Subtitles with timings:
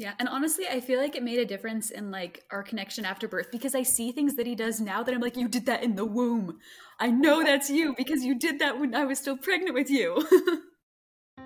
[0.00, 3.28] Yeah, and honestly, I feel like it made a difference in like our connection after
[3.28, 5.82] birth because I see things that he does now that I'm like, you did that
[5.82, 6.56] in the womb.
[6.98, 10.26] I know that's you because you did that when I was still pregnant with you.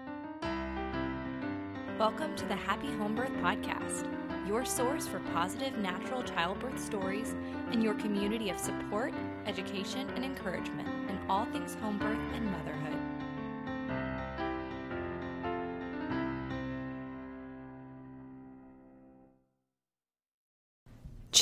[1.99, 4.07] Welcome to the Happy Home Birth Podcast,
[4.47, 7.35] your source for positive natural childbirth stories
[7.73, 9.13] and your community of support,
[9.47, 12.94] education, and encouragement in all things home birth and motherhood.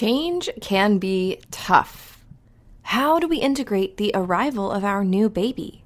[0.03, 2.25] Change can be tough.
[2.83, 5.85] How do we integrate the arrival of our new baby?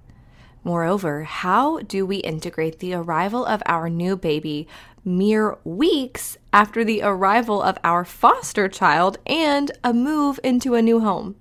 [0.64, 4.66] Moreover, how do we integrate the arrival of our new baby
[5.04, 11.00] mere weeks after the arrival of our foster child and a move into a new
[11.00, 11.36] home?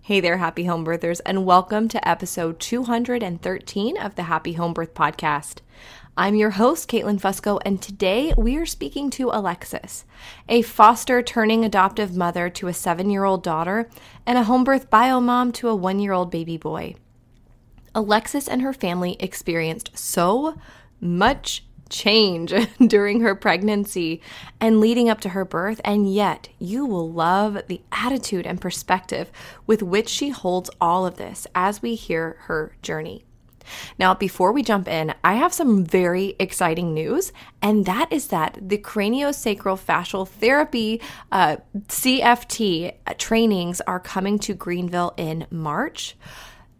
[0.00, 4.94] Hey there, happy home birthers, and welcome to episode 213 of the Happy Home Birth
[4.94, 5.58] Podcast.
[6.16, 10.04] I'm your host, Caitlin Fusco, and today we are speaking to Alexis,
[10.48, 13.90] a foster turning adoptive mother to a seven year old daughter
[14.24, 16.94] and a home birth bio mom to a one year old baby boy.
[17.96, 20.56] Alexis and her family experienced so
[21.00, 22.54] much change
[22.86, 24.20] during her pregnancy
[24.60, 29.32] and leading up to her birth, and yet you will love the attitude and perspective
[29.66, 33.24] with which she holds all of this as we hear her journey.
[33.98, 38.58] Now, before we jump in, I have some very exciting news, and that is that
[38.60, 41.00] the craniosacral fascial therapy
[41.32, 41.56] uh,
[41.88, 46.16] CFT trainings are coming to Greenville in March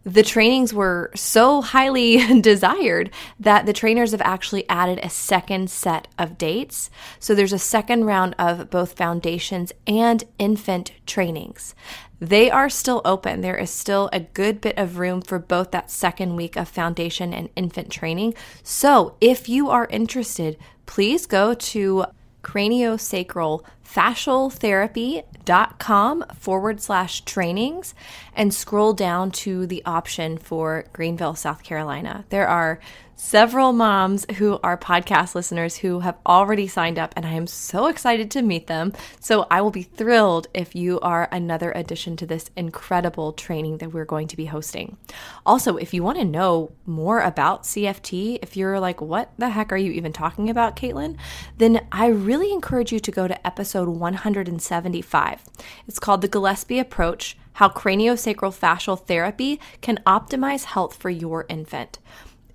[0.05, 6.07] the trainings were so highly desired that the trainers have actually added a second set
[6.19, 6.91] of dates.
[7.19, 11.73] So there's a second round of both foundations and infant trainings.
[12.19, 13.41] They are still open.
[13.41, 17.33] There is still a good bit of room for both that second week of foundation
[17.33, 18.35] and infant training.
[18.63, 22.05] So if you are interested, please go to
[22.45, 27.95] craniosacral fascialtherapy.com forward slash trainings
[28.35, 32.23] and scroll down to the option for Greenville, South Carolina.
[32.29, 32.79] There are
[33.15, 37.87] several moms who are podcast listeners who have already signed up, and I am so
[37.87, 38.93] excited to meet them.
[39.19, 43.93] So I will be thrilled if you are another addition to this incredible training that
[43.93, 44.97] we're going to be hosting.
[45.45, 49.71] Also, if you want to know more about CFT, if you're like, what the heck
[49.71, 51.17] are you even talking about, Caitlin?
[51.57, 55.43] Then I really encourage you to go to episode 175.
[55.87, 61.99] It's called The Gillespie Approach How Craniosacral Fascial Therapy Can Optimize Health for Your Infant.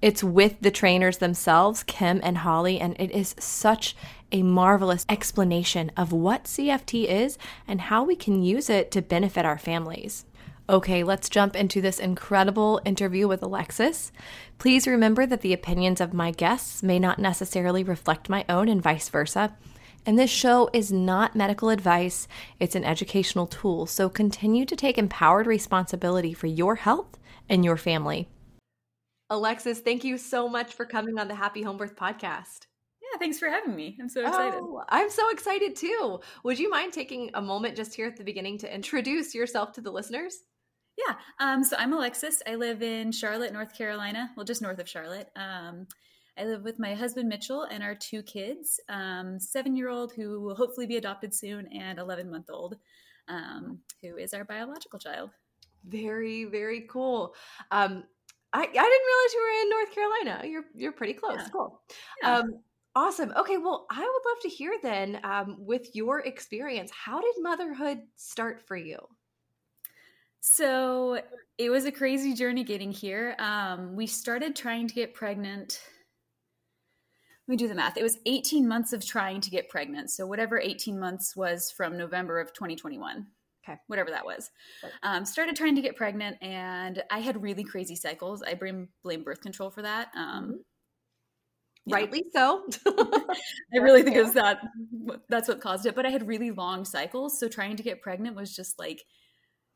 [0.03, 3.95] It's with the trainers themselves, Kim and Holly, and it is such
[4.33, 7.37] a marvelous explanation of what CFT is
[7.69, 10.25] and how we can use it to benefit our families.
[10.71, 14.13] Okay, let's jump into this incredible interview with Alexis.
[14.57, 18.81] Please remember that the opinions of my guests may not necessarily reflect my own and
[18.81, 19.57] vice versa.
[20.07, 22.27] And this show is not medical advice,
[22.59, 23.85] it's an educational tool.
[23.85, 27.19] So continue to take empowered responsibility for your health
[27.49, 28.29] and your family.
[29.31, 32.67] Alexis, thank you so much for coming on the Happy Home Birth podcast.
[33.01, 33.97] Yeah, thanks for having me.
[34.01, 34.59] I'm so excited.
[34.61, 36.21] Oh, I'm so excited too.
[36.43, 39.81] Would you mind taking a moment just here at the beginning to introduce yourself to
[39.81, 40.37] the listeners?
[40.99, 41.15] Yeah.
[41.39, 42.43] Um, so I'm Alexis.
[42.47, 44.31] I live in Charlotte, North Carolina.
[44.37, 45.31] Well, just north of Charlotte.
[45.37, 45.87] Um,
[46.37, 50.87] I live with my husband Mitchell and our two kids, um, seven-year-old who will hopefully
[50.87, 52.77] be adopted soon, and eleven-month-old,
[53.29, 55.31] um, who is our biological child.
[55.85, 57.35] Very, very cool.
[58.53, 60.49] I, I didn't realize you were in North Carolina.
[60.49, 61.39] You're you're pretty close.
[61.39, 61.49] Yeah.
[61.53, 61.81] Cool.
[62.23, 62.39] Yeah.
[62.39, 62.61] Um,
[62.97, 63.33] awesome.
[63.37, 68.01] Okay, well, I would love to hear then, um, with your experience, how did motherhood
[68.17, 68.99] start for you?
[70.41, 71.21] So
[71.59, 73.37] it was a crazy journey getting here.
[73.39, 75.81] Um, we started trying to get pregnant.
[77.47, 77.99] Let me do the math.
[77.99, 80.11] It was 18 months of trying to get pregnant.
[80.11, 83.27] So whatever 18 months was from November of 2021.
[83.71, 83.81] Okay.
[83.87, 84.51] Whatever that was.
[85.03, 88.43] Um, started trying to get pregnant, and I had really crazy cycles.
[88.43, 90.09] I blame blame birth control for that.
[90.17, 90.55] Um, mm-hmm.
[91.93, 92.67] Rightly so.
[92.87, 94.59] I really think it was that
[95.29, 95.95] that's what caused it.
[95.95, 99.03] But I had really long cycles, so trying to get pregnant was just like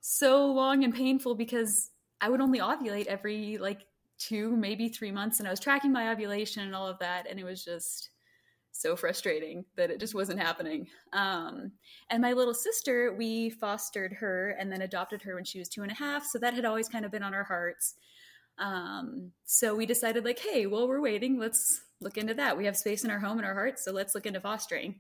[0.01, 1.91] so long and painful because
[2.21, 3.81] I would only ovulate every like
[4.19, 7.39] two, maybe three months, and I was tracking my ovulation and all of that, and
[7.39, 8.11] it was just
[8.77, 10.89] so frustrating that it just wasn't happening.
[11.13, 11.71] Um,
[12.11, 15.83] and my little sister, we fostered her and then adopted her when she was two
[15.83, 16.27] and a half.
[16.27, 17.95] So that had always kind of been on our hearts.
[18.59, 22.59] Um, so we decided, like, hey, while we're waiting, let's look into that.
[22.59, 24.97] We have space in our home and our hearts, so let's look into fostering.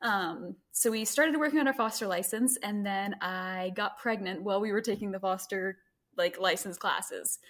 [0.00, 4.60] Um, so we started working on our foster license, and then I got pregnant while
[4.60, 5.78] we were taking the foster
[6.16, 7.40] like license classes.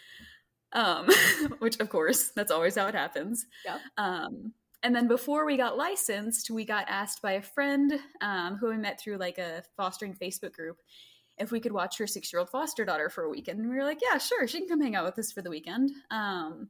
[0.73, 1.09] Um,
[1.61, 3.47] which of course that's always how it happens.
[3.65, 3.79] Yeah.
[3.97, 8.69] Um, and then before we got licensed, we got asked by a friend um, who
[8.69, 10.78] we met through like a fostering Facebook group
[11.36, 13.60] if we could watch her six year old foster daughter for a weekend.
[13.60, 15.50] And we were like, yeah, sure, she can come hang out with us for the
[15.50, 15.90] weekend.
[16.10, 16.69] Um,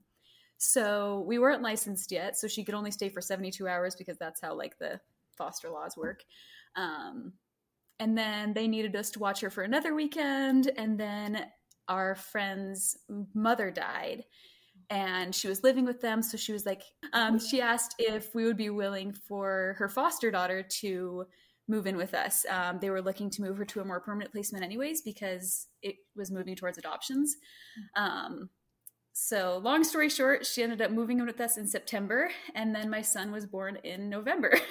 [0.59, 4.41] so we weren't licensed yet, so she could only stay for 72 hours because that's
[4.41, 5.01] how like the
[5.37, 6.25] foster laws work.
[6.77, 7.35] Um,
[8.01, 11.47] and then they needed us to watch her for another weekend, and then
[11.89, 12.97] our friend's
[13.35, 14.25] mother died
[14.91, 16.23] and she was living with them.
[16.23, 16.83] So she was like
[17.13, 21.25] um, she asked if we would be willing for her foster daughter to
[21.69, 22.47] move in with us.
[22.49, 25.97] Um, they were looking to move her to a more permanent placement anyways because it
[26.17, 27.37] was moving towards adoptions.
[27.97, 28.49] Um,
[29.13, 32.89] so long story short she ended up moving in with us in september and then
[32.89, 34.53] my son was born in november.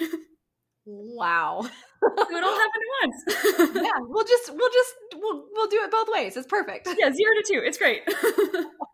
[0.90, 1.60] Wow.
[1.64, 3.74] So it all happened at once.
[3.74, 6.34] Yeah we'll just we'll just we'll, we'll do it both ways.
[6.34, 6.88] It's perfect.
[6.96, 8.00] Yeah zero to two it's great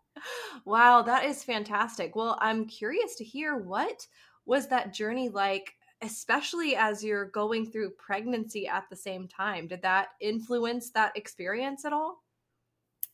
[0.65, 2.15] wow, that is fantastic.
[2.15, 4.07] Well, I'm curious to hear what
[4.45, 9.67] was that journey like, especially as you're going through pregnancy at the same time?
[9.67, 12.23] Did that influence that experience at all?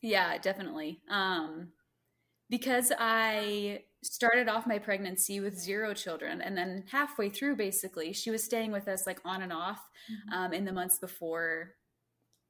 [0.02, 1.02] Yeah, definitely.
[1.10, 1.70] Um,
[2.50, 8.32] because I started off my pregnancy with zero children, and then halfway through, basically, she
[8.32, 9.80] was staying with us like on and off
[10.12, 10.38] mm-hmm.
[10.38, 11.76] um, in the months before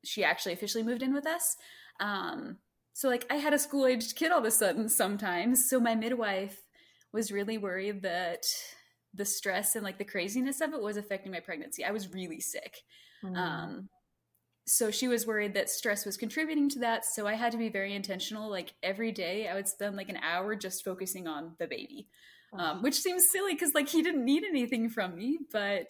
[0.04, 1.58] she actually officially moved in with us.
[2.00, 2.58] Um,
[2.94, 5.70] so like I had a school aged kid all of a sudden sometimes.
[5.70, 6.62] So my midwife
[7.14, 8.44] was really worried that
[9.14, 11.84] the stress and like the craziness of it was affecting my pregnancy.
[11.84, 12.78] I was really sick.
[13.24, 13.38] Mm.
[13.38, 13.90] Um,
[14.66, 17.06] so she was worried that stress was contributing to that.
[17.06, 18.50] So I had to be very intentional.
[18.50, 22.08] Like every day, I would spend like an hour just focusing on the baby,
[22.58, 25.90] um, which seems silly because like he didn't need anything from me, but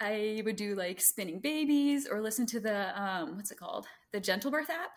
[0.00, 4.20] I would do like spinning babies or listen to the um, what's it called, the
[4.20, 4.90] Gentle Birth app.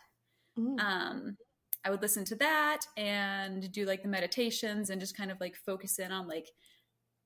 [0.57, 0.79] Mm.
[0.79, 1.37] Um,
[1.85, 5.55] I would listen to that and do like the meditations and just kind of like
[5.55, 6.47] focus in on like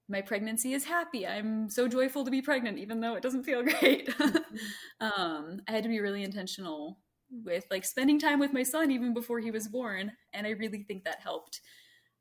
[0.09, 1.25] my pregnancy is happy.
[1.25, 4.09] I'm so joyful to be pregnant, even though it doesn't feel great.
[4.09, 5.21] Mm-hmm.
[5.21, 6.99] um, I had to be really intentional
[7.43, 10.83] with like spending time with my son even before he was born, and I really
[10.83, 11.61] think that helped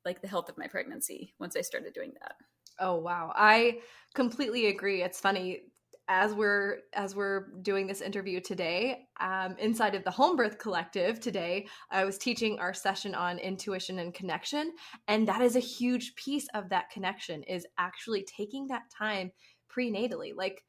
[0.05, 2.35] like the health of my pregnancy once I started doing that.
[2.79, 3.79] Oh wow, I
[4.15, 5.03] completely agree.
[5.03, 5.63] It's funny
[6.11, 11.19] as we're as we're doing this interview today um, inside of the home birth collective
[11.19, 14.73] today i was teaching our session on intuition and connection
[15.07, 19.31] and that is a huge piece of that connection is actually taking that time
[19.71, 20.31] prenatally.
[20.35, 20.63] Like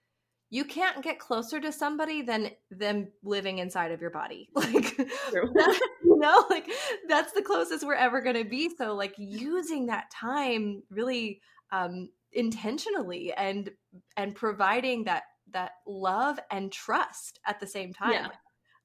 [0.51, 4.49] you can't get closer to somebody than them living inside of your body.
[4.55, 6.71] Like that, you know like
[7.09, 8.71] that's the closest we're ever going to be.
[8.77, 11.41] So like using that time really
[11.73, 13.71] um intentionally and
[14.17, 18.13] and providing that that love and trust at the same time.
[18.13, 18.29] Yeah.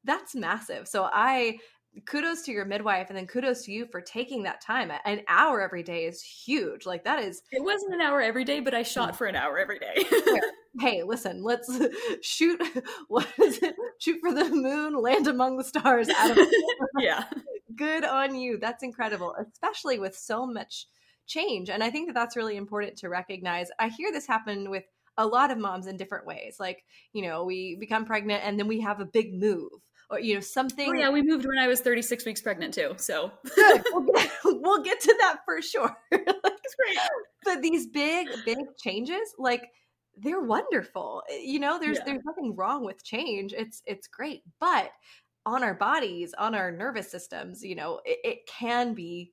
[0.04, 0.88] That's massive.
[0.88, 1.58] So I
[2.06, 4.92] kudos to your midwife and then kudos to you for taking that time.
[5.06, 6.86] An hour every day is huge.
[6.86, 9.16] Like that is It wasn't an hour every day, but I shot mm.
[9.16, 10.06] for an hour every day.
[10.80, 11.72] hey, listen, let's
[12.22, 12.62] shoot
[13.08, 13.75] what is it?
[14.00, 16.10] Shoot for the moon, land among the stars.
[17.00, 17.25] yeah.
[17.75, 18.58] Good on you.
[18.58, 20.88] That's incredible, especially with so much
[21.28, 21.69] change.
[21.69, 23.69] And I think that that's really important to recognize.
[23.80, 24.84] I hear this happen with
[25.18, 26.58] a lot of moms in different ways.
[26.60, 26.84] Like,
[27.14, 29.72] you know, we become pregnant and then we have a big move
[30.10, 30.90] or, you know, oh, something.
[30.90, 32.94] Oh, yeah, we moved when I was 36 weeks pregnant too.
[32.98, 33.84] So good.
[33.92, 35.96] We'll get, we'll get to that for sure.
[36.12, 37.00] Great.
[37.44, 39.69] But these big, big changes, like,
[40.19, 41.24] they're wonderful.
[41.31, 42.04] Eh, you know, there's yeah.
[42.06, 43.54] there's nothing wrong with change.
[43.54, 44.42] It's it's great.
[44.59, 44.90] But
[45.45, 49.31] on our bodies, on our nervous systems, you know, it, it can be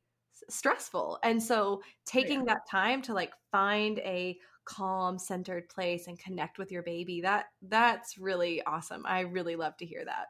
[0.48, 1.18] stressful.
[1.22, 2.54] And so oh, taking yeah.
[2.54, 7.20] that time to like find a calm centered place and connect with your baby.
[7.20, 9.04] That that's really awesome.
[9.06, 10.26] I really love to hear that.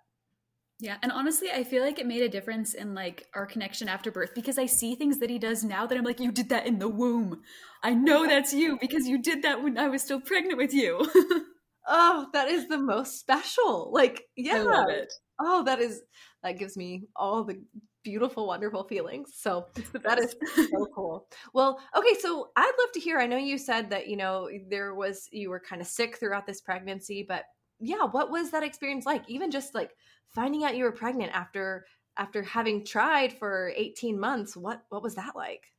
[0.80, 4.10] Yeah and honestly i feel like it made a difference in like our connection after
[4.10, 6.66] birth because i see things that he does now that i'm like you did that
[6.66, 7.42] in the womb.
[7.84, 11.06] I know that's you because you did that when i was still pregnant with you.
[11.86, 13.90] Oh that is the most special.
[13.92, 15.12] Like yeah I love it.
[15.40, 16.02] oh that is
[16.42, 17.62] that gives me all the
[18.04, 19.32] beautiful, wonderful feelings.
[19.34, 19.66] So
[20.04, 20.36] that is
[20.70, 21.26] so cool.
[21.52, 23.18] Well, okay, so I'd love to hear.
[23.18, 26.46] I know you said that, you know, there was, you were kind of sick throughout
[26.46, 27.44] this pregnancy, but
[27.80, 29.28] yeah, what was that experience like?
[29.28, 29.90] Even just like
[30.28, 35.16] finding out you were pregnant after after having tried for 18 months, what what was
[35.16, 35.72] that like?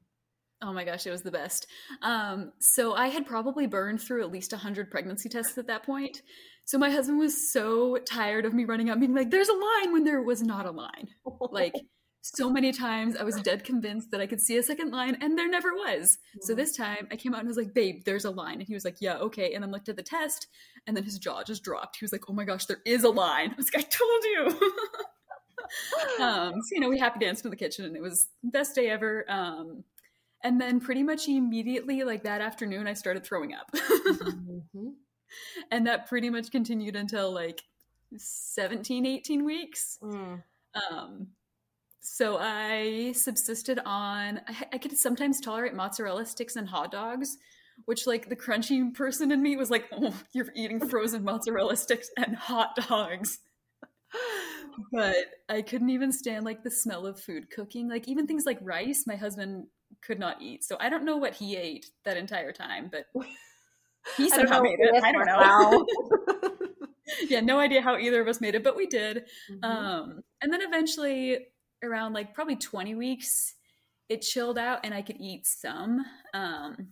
[0.62, 1.68] Oh my gosh, it was the best.
[2.02, 6.22] Um, so I had probably burned through at least 100 pregnancy tests at that point.
[6.66, 9.94] So my husband was so tired of me running out being like, there's a line
[9.94, 11.10] when there was not a line.
[11.52, 11.76] Like
[12.34, 15.38] so many times I was dead convinced that I could see a second line and
[15.38, 16.18] there never was.
[16.42, 18.56] So this time I came out and was like, babe, there's a line.
[18.56, 19.54] And he was like, yeah, okay.
[19.54, 20.48] And then looked at the test
[20.88, 21.98] and then his jaw just dropped.
[21.98, 23.52] He was like, oh my gosh, there is a line.
[23.54, 24.70] I was like, I told you.
[26.26, 28.90] um, so, you know, we happy danced in the kitchen and it was best day
[28.90, 29.26] ever.
[29.30, 29.84] Um,
[30.44, 33.70] And then pretty much immediately, like that afternoon, I started throwing up.
[33.76, 34.90] mm-hmm.
[35.70, 37.62] And that pretty much continued until like
[38.18, 40.00] 17, 18 weeks.
[40.02, 40.42] Mm.
[40.92, 41.28] Um,
[42.06, 47.38] so I subsisted on, I, I, could sometimes tolerate mozzarella sticks and hot dogs,
[47.86, 52.10] which, like, the crunchy person in me was like, oh, you're eating frozen mozzarella sticks
[52.16, 53.40] and hot dogs.
[54.92, 55.16] but
[55.50, 57.90] I couldn't even stand, like, the smell of food cooking.
[57.90, 59.66] Like, even things like rice, my husband
[60.02, 60.64] could not eat.
[60.64, 63.06] So I don't know what he ate that entire time, but
[64.18, 65.04] he somehow made it.
[65.04, 65.86] I don't know.
[67.30, 69.26] yeah, no idea how either of us made it, but we did.
[69.52, 69.64] Mm-hmm.
[69.64, 71.40] Um, and then eventually,
[71.84, 73.56] around like probably 20 weeks,
[74.10, 76.06] it chilled out and I could eat some.
[76.34, 76.90] Um,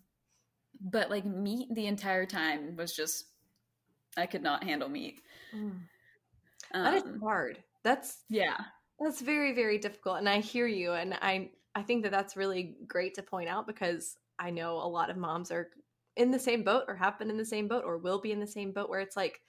[0.81, 3.25] but like meat the entire time was just,
[4.17, 5.21] I could not handle meat.
[5.55, 5.79] Mm.
[6.73, 7.59] Um, that is hard.
[7.83, 8.57] That's, yeah.
[8.99, 10.17] That's very, very difficult.
[10.17, 10.93] And I hear you.
[10.93, 14.87] And I, I think that that's really great to point out because I know a
[14.87, 15.69] lot of moms are
[16.15, 18.39] in the same boat or have been in the same boat or will be in
[18.39, 19.41] the same boat where it's like,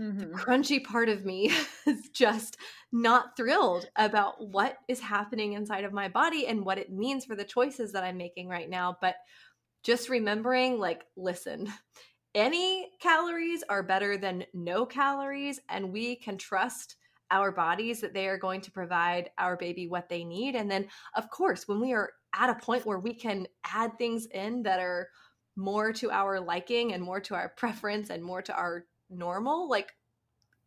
[0.00, 0.18] Mm-hmm.
[0.18, 1.52] The crunchy part of me
[1.86, 2.56] is just
[2.92, 7.34] not thrilled about what is happening inside of my body and what it means for
[7.34, 8.96] the choices that I'm making right now.
[9.00, 9.16] But
[9.82, 11.72] just remembering, like, listen,
[12.34, 16.96] any calories are better than no calories, and we can trust
[17.30, 20.54] our bodies that they are going to provide our baby what they need.
[20.54, 24.26] And then, of course, when we are at a point where we can add things
[24.26, 25.08] in that are
[25.56, 29.92] more to our liking and more to our preference and more to our normal like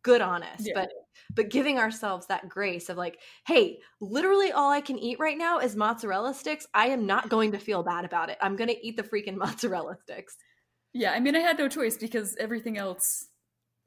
[0.02, 0.72] good on us yeah.
[0.74, 0.90] but
[1.34, 5.58] but giving ourselves that grace of like hey literally all i can eat right now
[5.58, 6.66] is mozzarella sticks.
[6.72, 8.38] I am not going to feel bad about it.
[8.40, 10.36] I'm going to eat the freaking mozzarella sticks.
[10.92, 13.26] Yeah i mean i had no choice because everything else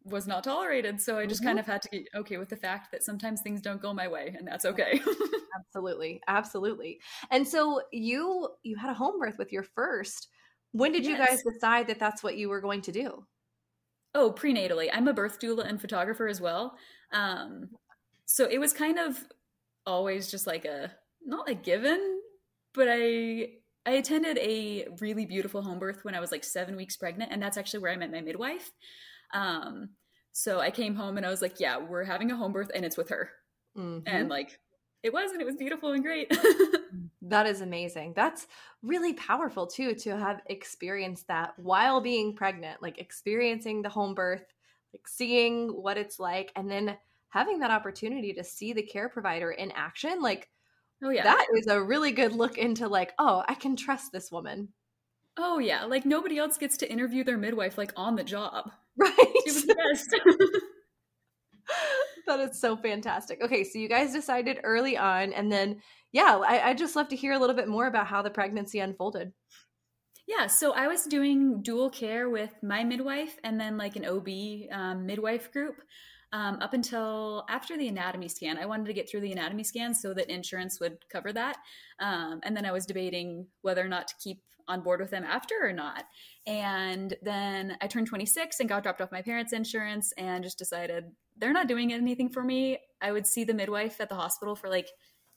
[0.06, 1.50] was not tolerated so i just mm-hmm.
[1.50, 4.08] kind of had to get okay with the fact that sometimes things don't go my
[4.08, 5.02] way and that's okay.
[5.56, 7.00] Absolutely absolutely.
[7.32, 10.28] And so you you had a home birth with your first.
[10.72, 11.12] When did yes.
[11.12, 13.26] you guys decide that that's what you were going to do
[14.16, 14.90] Oh, prenatally.
[14.92, 16.78] I'm a birth doula and photographer as well.
[17.12, 17.70] Um,
[18.26, 19.24] so it was kind of
[19.86, 20.92] always just like a
[21.26, 22.20] not a given,
[22.74, 23.50] but I
[23.86, 27.42] I attended a really beautiful home birth when I was like seven weeks pregnant, and
[27.42, 28.72] that's actually where I met my midwife.
[29.34, 29.90] Um,
[30.32, 32.86] so I came home and I was like, "Yeah, we're having a home birth, and
[32.86, 33.30] it's with her."
[33.78, 34.08] Mm-hmm.
[34.08, 34.60] And like,
[35.04, 36.32] it was, and it was beautiful and great.
[36.94, 38.14] Mm, that is amazing.
[38.16, 38.46] That's
[38.84, 44.46] really powerful too to have experienced that while being pregnant, like experiencing the home birth,
[44.94, 46.96] like seeing what it's like, and then
[47.30, 50.22] having that opportunity to see the care provider in action.
[50.22, 50.50] Like,
[51.04, 51.24] oh, yeah.
[51.24, 54.70] That is a really good look into, like, oh, I can trust this woman.
[55.38, 55.86] Oh, yeah.
[55.86, 58.72] Like, nobody else gets to interview their midwife, like, on the job.
[58.96, 59.12] Right.
[59.18, 60.16] It was the best.
[62.26, 63.42] that is so fantastic.
[63.42, 67.16] Okay, so you guys decided early on, and then yeah, I, I just love to
[67.16, 69.34] hear a little bit more about how the pregnancy unfolded.
[70.28, 74.28] Yeah, so I was doing dual care with my midwife and then like an OB
[74.72, 75.76] um, midwife group
[76.34, 78.58] um, up until after the anatomy scan.
[78.58, 81.58] I wanted to get through the anatomy scan so that insurance would cover that.
[82.00, 85.24] Um, and then I was debating whether or not to keep on board with them
[85.24, 86.06] after or not.
[86.48, 91.06] And then I turned 26 and got dropped off my parents' insurance and just decided
[91.38, 92.80] they're not doing anything for me.
[93.00, 94.90] I would see the midwife at the hospital for like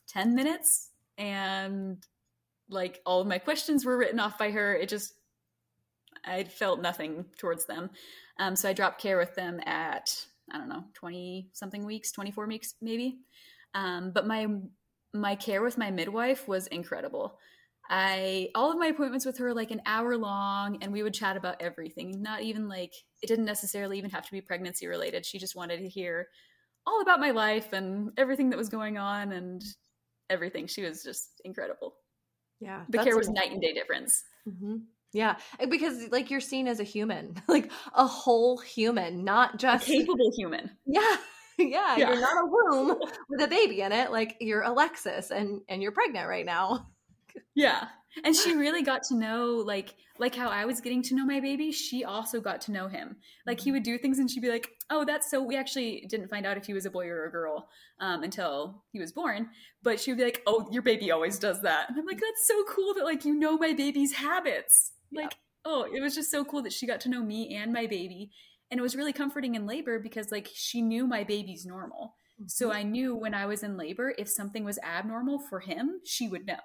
[0.09, 2.03] 10 minutes and
[2.71, 4.75] like all of my questions were written off by her.
[4.75, 5.12] It just,
[6.25, 7.91] I felt nothing towards them.
[8.38, 10.26] Um, so I dropped care with them at,
[10.57, 13.19] I don't know, 20 something weeks, 24 weeks maybe.
[13.75, 14.47] Um, but my,
[15.13, 17.39] my care with my midwife was incredible.
[17.89, 21.37] I all of my appointments with her like an hour long and we would chat
[21.37, 22.23] about everything.
[22.23, 25.25] Not even like it didn't necessarily even have to be pregnancy related.
[25.27, 26.29] She just wanted to hear
[26.87, 29.63] all about my life and everything that was going on and
[30.31, 30.67] everything.
[30.67, 31.95] She was just incredible.
[32.61, 32.83] Yeah.
[32.89, 34.25] The care was night and day difference.
[34.49, 34.77] Mm-hmm.
[35.16, 35.37] Yeah.
[35.68, 40.30] Because like you're seen as a human, like a whole human, not just a capable
[40.37, 40.70] human.
[40.87, 41.16] Yeah.
[41.58, 41.96] yeah.
[41.96, 42.12] Yeah.
[42.12, 42.99] You're not a womb
[43.30, 44.12] with a baby in it.
[44.12, 46.88] Like you're Alexis and and you're pregnant right now.
[47.54, 47.88] Yeah
[48.25, 51.40] and she really got to know like like how I was getting to know my
[51.40, 53.16] baby, she also got to know him.
[53.46, 53.75] Like he mm-hmm.
[53.75, 56.56] would do things and she'd be like, "Oh, that's so." We actually didn't find out
[56.56, 57.68] if he was a boy or a girl
[58.00, 59.50] um, until he was born.
[59.82, 62.49] But she would be like, "Oh, your baby always does that," and I'm like, "That's
[62.49, 65.23] so cool that like you know my baby's habits." Yeah.
[65.23, 67.87] Like, oh, it was just so cool that she got to know me and my
[67.87, 68.31] baby,
[68.71, 72.17] and it was really comforting in labor because like she knew my baby's normal.
[72.41, 72.49] Mm-hmm.
[72.49, 76.29] So I knew when I was in labor, if something was abnormal for him, she
[76.29, 76.59] would know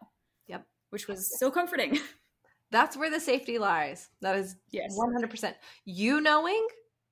[0.48, 0.66] Yep.
[0.90, 2.00] which was so comforting.
[2.72, 4.10] That's where the safety lies.
[4.22, 4.98] That is yes.
[4.98, 5.54] 100%.
[5.84, 6.66] You knowing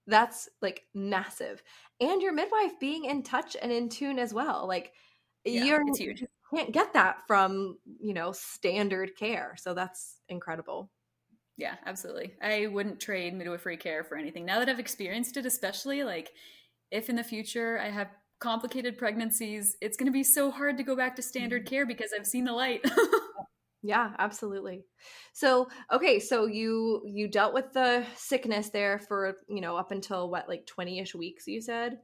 [0.07, 1.61] that's like massive.
[1.99, 4.65] And your midwife being in touch and in tune as well.
[4.67, 4.93] Like
[5.43, 5.81] yeah, you're
[6.53, 10.89] can't get that from you know standard care so that's incredible
[11.59, 16.03] yeah absolutely i wouldn't trade midwifery care for anything now that i've experienced it especially
[16.03, 16.31] like
[16.89, 18.07] if in the future i have
[18.39, 21.75] complicated pregnancies it's going to be so hard to go back to standard mm-hmm.
[21.75, 22.81] care because i've seen the light
[23.83, 24.85] yeah absolutely
[25.33, 30.29] so okay so you you dealt with the sickness there for you know up until
[30.29, 31.99] what like 20ish weeks you said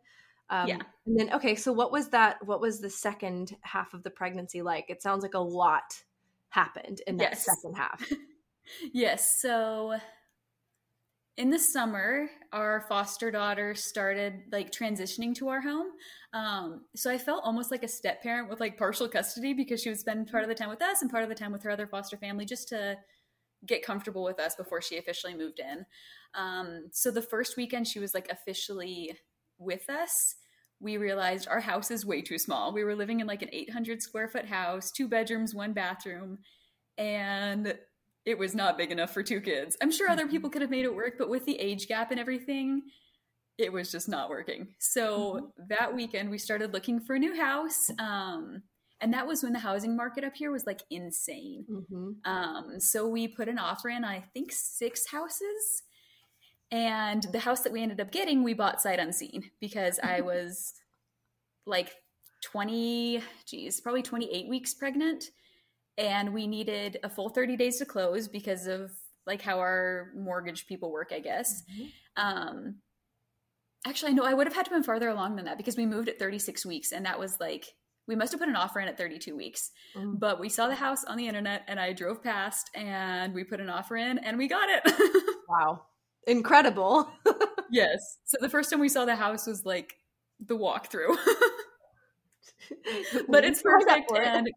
[0.47, 0.77] um, yeah.
[1.07, 2.37] And then, okay, so what was that?
[2.45, 4.85] What was the second half of the pregnancy like?
[4.89, 6.03] It sounds like a lot
[6.49, 7.45] happened in that yes.
[7.45, 8.07] second half.
[8.93, 9.41] yes.
[9.41, 9.95] So
[11.37, 15.87] in the summer, our foster daughter started like transitioning to our home.
[16.33, 19.89] Um, so I felt almost like a step parent with like partial custody because she
[19.89, 21.71] would spend part of the time with us and part of the time with her
[21.71, 22.95] other foster family just to
[23.65, 25.85] get comfortable with us before she officially moved in.
[26.35, 29.17] Um, so the first weekend she was like officially
[29.57, 30.35] with us,
[30.79, 32.73] we realized our house is way too small.
[32.73, 36.39] We were living in like an 800 square foot house, two bedrooms, one bathroom,
[36.97, 37.77] and
[38.25, 39.77] it was not big enough for two kids.
[39.81, 40.31] I'm sure other mm-hmm.
[40.31, 42.83] people could have made it work, but with the age gap and everything,
[43.57, 44.69] it was just not working.
[44.79, 45.63] So mm-hmm.
[45.69, 47.89] that weekend, we started looking for a new house.
[47.99, 48.63] Um,
[49.01, 51.65] and that was when the housing market up here was like insane.
[51.69, 52.31] Mm-hmm.
[52.31, 55.83] Um, so we put an offer in, I think, six houses
[56.71, 60.73] and the house that we ended up getting, we bought sight unseen because I was
[61.65, 61.95] like
[62.43, 65.25] 20, geez, probably 28 weeks pregnant.
[65.97, 68.91] And we needed a full 30 days to close because of
[69.25, 71.63] like how our mortgage people work, I guess.
[71.63, 72.25] Mm-hmm.
[72.25, 72.75] Um,
[73.87, 76.09] actually, no, I would have had to been farther along than that because we moved
[76.09, 76.91] at 36 weeks.
[76.91, 77.65] And that was like,
[78.07, 79.71] we must have put an offer in at 32 weeks.
[79.95, 80.19] Mm.
[80.19, 83.59] But we saw the house on the internet and I drove past and we put
[83.59, 85.33] an offer in and we got it.
[85.49, 85.85] wow
[86.27, 87.09] incredible.
[87.71, 88.17] yes.
[88.25, 89.97] So the first time we saw the house was like
[90.39, 91.15] the walkthrough.
[93.29, 94.49] but it's perfect and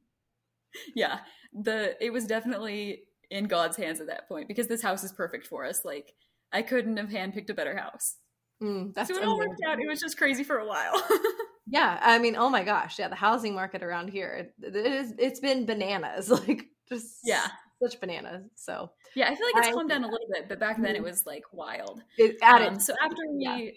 [0.95, 1.21] yeah,
[1.53, 5.47] the it was definitely in God's hands at that point because this house is perfect
[5.47, 5.85] for us.
[5.85, 6.15] Like
[6.53, 8.17] I couldn't have handpicked a better house.
[8.63, 9.81] Mm, that's so it all worked out.
[9.81, 11.01] It was just crazy for a while.
[11.67, 15.15] yeah, I mean, oh my gosh, yeah, the housing market around here, it, it is,
[15.19, 16.31] it's been bananas.
[16.49, 17.47] Like just yeah,
[17.83, 18.51] such bananas.
[18.57, 20.97] So yeah, I feel like it's I, calmed down a little bit, but back then
[20.97, 21.05] it mm-hmm.
[21.05, 22.03] was like wild.
[22.17, 22.69] It added.
[22.69, 23.71] Um, so after we yeah.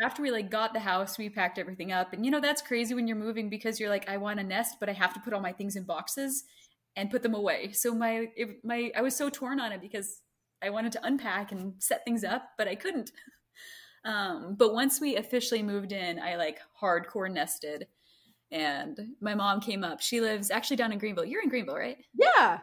[0.00, 2.94] After we like got the house, we packed everything up, and you know that's crazy
[2.94, 5.32] when you're moving because you're like, I want a nest, but I have to put
[5.32, 6.44] all my things in boxes
[6.96, 7.72] and put them away.
[7.72, 10.20] So my it, my I was so torn on it because
[10.62, 13.12] I wanted to unpack and set things up, but I couldn't.
[14.04, 17.88] Um, but once we officially moved in, I like hardcore nested.
[18.50, 20.00] And my mom came up.
[20.00, 21.24] She lives actually down in Greenville.
[21.24, 21.98] You're in Greenville, right?
[22.14, 22.60] Yeah.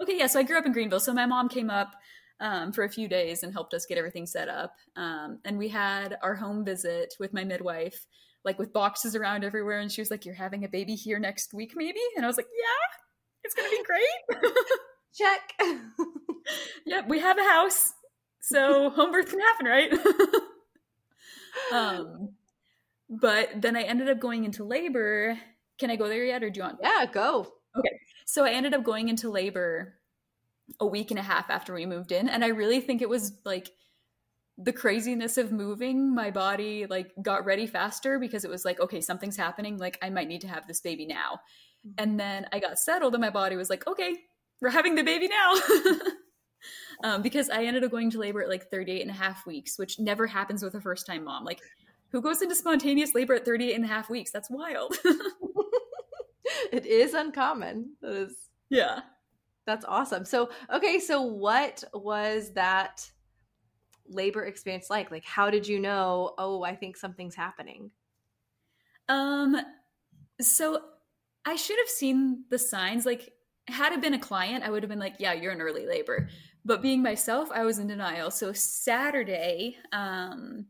[0.00, 0.28] Okay, yeah.
[0.28, 1.00] So I grew up in Greenville.
[1.00, 1.92] So my mom came up
[2.40, 4.74] um, for a few days and helped us get everything set up.
[4.96, 8.06] Um, and we had our home visit with my midwife,
[8.44, 9.80] like with boxes around everywhere.
[9.80, 12.36] And she was like, "You're having a baby here next week, maybe?" And I was
[12.36, 12.98] like, "Yeah,
[13.44, 14.42] it's gonna be great."
[15.14, 15.52] Check.
[16.86, 17.92] yep, we have a house,
[18.40, 19.92] so home birth can happen, right?
[21.72, 22.30] um,
[23.10, 25.38] but then I ended up going into labor.
[25.78, 26.78] Can I go there yet, or do you want?
[26.82, 27.52] To Yeah, go.
[27.76, 27.98] Okay.
[28.26, 29.98] So I ended up going into labor
[30.80, 32.28] a week and a half after we moved in.
[32.28, 33.70] And I really think it was like
[34.58, 39.00] the craziness of moving my body like got ready faster because it was like okay
[39.00, 41.40] something's happening like i might need to have this baby now
[41.86, 41.92] mm-hmm.
[41.96, 44.14] and then i got settled and my body was like okay
[44.60, 45.54] we're having the baby now
[47.04, 49.78] um, because i ended up going to labor at like 38 and a half weeks
[49.78, 51.60] which never happens with a first time mom like
[52.10, 54.94] who goes into spontaneous labor at 38 and a half weeks that's wild
[56.72, 57.92] it is uncommon.
[58.00, 58.34] That is
[58.70, 59.00] yeah.
[59.66, 60.24] That's awesome.
[60.24, 63.08] So, okay, so what was that
[64.08, 65.10] labor experience like?
[65.10, 67.90] Like how did you know, oh, I think something's happening?
[69.08, 69.56] Um
[70.40, 70.80] so
[71.44, 73.32] I should have seen the signs like
[73.68, 76.28] had it been a client, I would have been like, yeah, you're in early labor.
[76.64, 78.30] But being myself, I was in denial.
[78.30, 80.66] So Saturday, um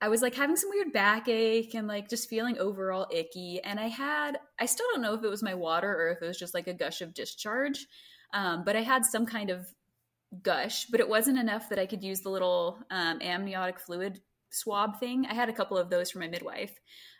[0.00, 3.60] I was like having some weird backache and like just feeling overall icky.
[3.62, 6.26] And I had, I still don't know if it was my water or if it
[6.26, 7.86] was just like a gush of discharge,
[8.32, 9.66] um, but I had some kind of
[10.42, 14.98] gush, but it wasn't enough that I could use the little um, amniotic fluid swab
[14.98, 15.26] thing.
[15.28, 16.72] I had a couple of those for my midwife,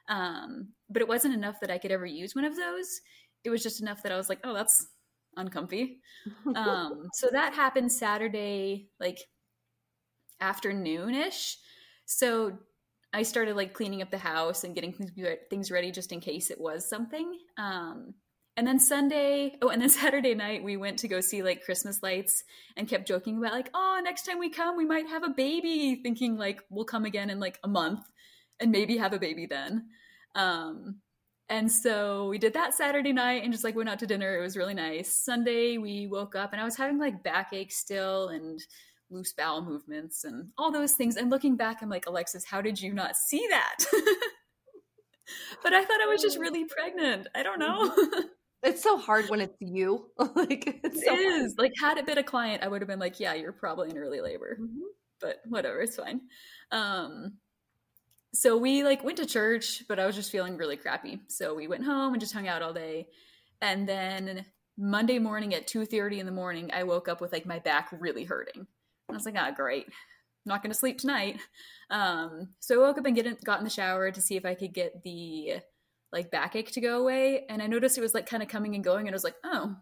[0.08, 3.00] um, but it wasn't enough that I could ever use one of those.
[3.44, 4.86] It was just enough that I was like, oh, that's
[5.36, 6.00] uncomfy.
[6.54, 9.18] um, so that happened Saturday, like
[10.40, 11.56] afternoonish.
[12.06, 12.58] So
[13.12, 14.94] I started like cleaning up the house and getting
[15.50, 17.38] things ready just in case it was something.
[17.58, 18.14] Um,
[18.56, 22.02] and then Sunday, oh, and then Saturday night, we went to go see like Christmas
[22.02, 22.44] lights
[22.76, 26.00] and kept joking about like, oh, next time we come, we might have a baby,
[26.02, 28.04] thinking like we'll come again in like a month
[28.60, 29.86] and maybe have a baby then.
[30.34, 31.00] Um,
[31.48, 34.38] And so we did that Saturday night and just like went out to dinner.
[34.38, 35.14] It was really nice.
[35.14, 38.60] Sunday we woke up and I was having like backache still and
[39.10, 41.16] loose bowel movements and all those things.
[41.16, 43.76] And looking back, I'm like, Alexis, how did you not see that?
[45.62, 47.28] but I thought I was just really pregnant.
[47.34, 47.94] I don't know.
[48.62, 50.10] It's so hard when it's you.
[50.18, 51.56] like it's so it is.
[51.58, 53.98] Like had it been a client, I would have been like, yeah, you're probably in
[53.98, 54.58] early labor.
[54.60, 54.80] Mm-hmm.
[55.20, 56.20] But whatever, it's fine.
[56.70, 57.34] Um
[58.34, 61.20] so we like went to church, but I was just feeling really crappy.
[61.28, 63.08] So we went home and just hung out all day.
[63.60, 64.46] And then
[64.78, 68.24] Monday morning at 2:30 in the morning, I woke up with like my back really
[68.24, 68.56] hurting.
[68.56, 68.66] And
[69.10, 69.86] I was like, "Ah, great.
[69.86, 69.92] I'm
[70.46, 71.40] not going to sleep tonight."
[71.90, 74.46] Um, so I woke up and get in, got in the shower to see if
[74.46, 75.60] I could get the
[76.12, 78.84] like backache to go away, and I noticed it was like kind of coming and
[78.84, 79.76] going and I was like, "Oh,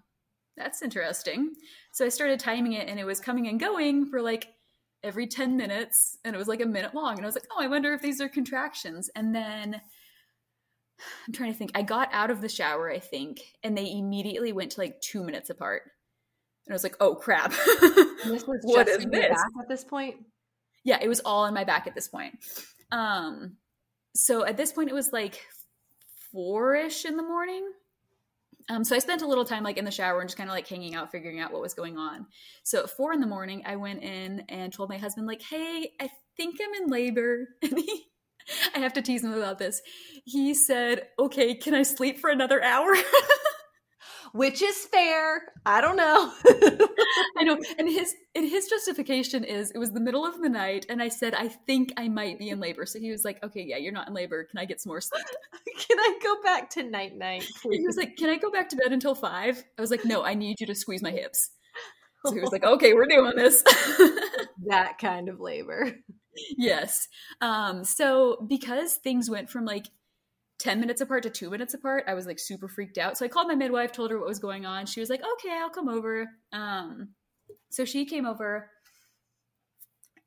[0.56, 1.54] that's interesting."
[1.92, 4.48] So I started timing it and it was coming and going for like
[5.02, 7.62] every 10 minutes and it was like a minute long and i was like oh
[7.62, 9.10] i wonder if these are contractions.
[9.14, 9.80] And then
[11.26, 14.52] i'm trying to think i got out of the shower i think and they immediately
[14.52, 15.82] went to like two minutes apart.
[16.66, 17.50] And i was like oh crap.
[17.50, 19.30] This was what is this?
[19.60, 20.16] at this point?
[20.84, 22.38] Yeah it was all in my back at this point.
[22.92, 23.56] Um
[24.14, 25.40] so at this point it was like
[26.32, 27.70] four-ish in the morning
[28.70, 30.54] um, so I spent a little time like in the shower and just kind of
[30.54, 32.26] like hanging out, figuring out what was going on.
[32.62, 35.90] So at four in the morning, I went in and told my husband like, "Hey,
[36.00, 38.04] I think I'm in labor." And he,
[38.74, 39.82] I have to tease him about this.
[40.24, 42.94] He said, "Okay, can I sleep for another hour?"
[44.32, 45.42] which is fair.
[45.66, 46.32] I don't know.
[47.38, 47.58] I know.
[47.78, 51.08] And his and his justification is it was the middle of the night and I
[51.08, 52.86] said I think I might be in labor.
[52.86, 54.44] So he was like, "Okay, yeah, you're not in labor.
[54.44, 55.24] Can I get some more sleep?"
[55.78, 57.44] Can I go back to night night?
[57.62, 60.22] He was like, "Can I go back to bed until 5?" I was like, "No,
[60.22, 61.50] I need you to squeeze my hips."
[62.24, 63.62] So he was like, "Okay, we're doing this."
[64.66, 65.92] that kind of labor.
[66.56, 67.08] Yes.
[67.40, 69.86] Um so because things went from like
[70.60, 73.16] 10 minutes apart to two minutes apart, I was like super freaked out.
[73.18, 74.86] So I called my midwife, told her what was going on.
[74.86, 76.28] She was like, okay, I'll come over.
[76.52, 77.08] Um,
[77.70, 78.70] so she came over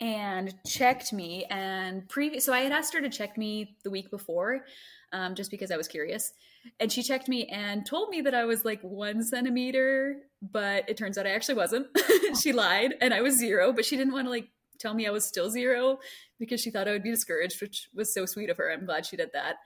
[0.02, 4.10] and checked me and previous so i had asked her to check me the week
[4.10, 4.66] before
[5.14, 6.34] um, just because i was curious
[6.80, 10.98] and she checked me and told me that i was like one centimeter but it
[10.98, 11.88] turns out i actually wasn't
[12.42, 15.12] she lied and i was zero but she didn't want to like tell me i
[15.12, 16.00] was still zero
[16.40, 19.06] because she thought i would be discouraged which was so sweet of her i'm glad
[19.06, 19.58] she did that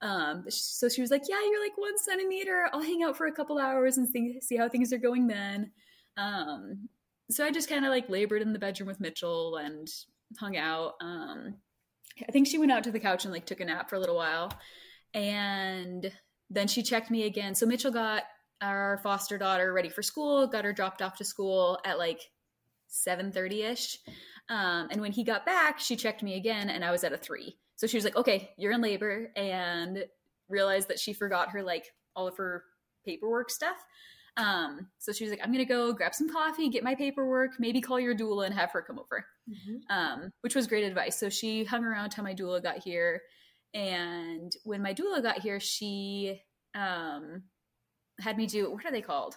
[0.00, 2.68] um, so she was like, "Yeah, you're like one centimeter.
[2.72, 5.72] I'll hang out for a couple hours and see see how things are going then."
[6.16, 6.88] Um,
[7.30, 9.88] so I just kind of like labored in the bedroom with Mitchell and
[10.38, 10.94] hung out.
[11.00, 11.56] Um,
[12.26, 14.00] I think she went out to the couch and like took a nap for a
[14.00, 14.52] little while,
[15.14, 16.10] and
[16.50, 17.54] then she checked me again.
[17.54, 18.22] So Mitchell got
[18.60, 22.20] our foster daughter ready for school, got her dropped off to school at like
[22.86, 23.98] seven thirty ish.
[24.48, 27.18] Um, and when he got back, she checked me again, and I was at a
[27.18, 27.58] three.
[27.78, 30.04] So she was like, okay, you're in labor, and
[30.48, 32.64] realized that she forgot her, like, all of her
[33.06, 33.76] paperwork stuff.
[34.36, 37.52] Um, so she was like, I'm going to go grab some coffee, get my paperwork,
[37.58, 39.96] maybe call your doula and have her come over, mm-hmm.
[39.96, 41.18] um, which was great advice.
[41.18, 43.22] So she hung around till my doula got here.
[43.74, 46.40] And when my doula got here, she
[46.74, 47.42] um,
[48.20, 49.36] had me do what are they called?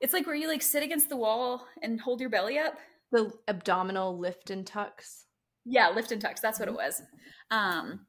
[0.00, 2.74] It's like where you like sit against the wall and hold your belly up.
[3.12, 5.26] The abdominal lift and tucks.
[5.68, 6.40] Yeah, lift and tucks.
[6.40, 6.86] That's what it mm-hmm.
[6.86, 7.02] was.
[7.50, 8.06] Um,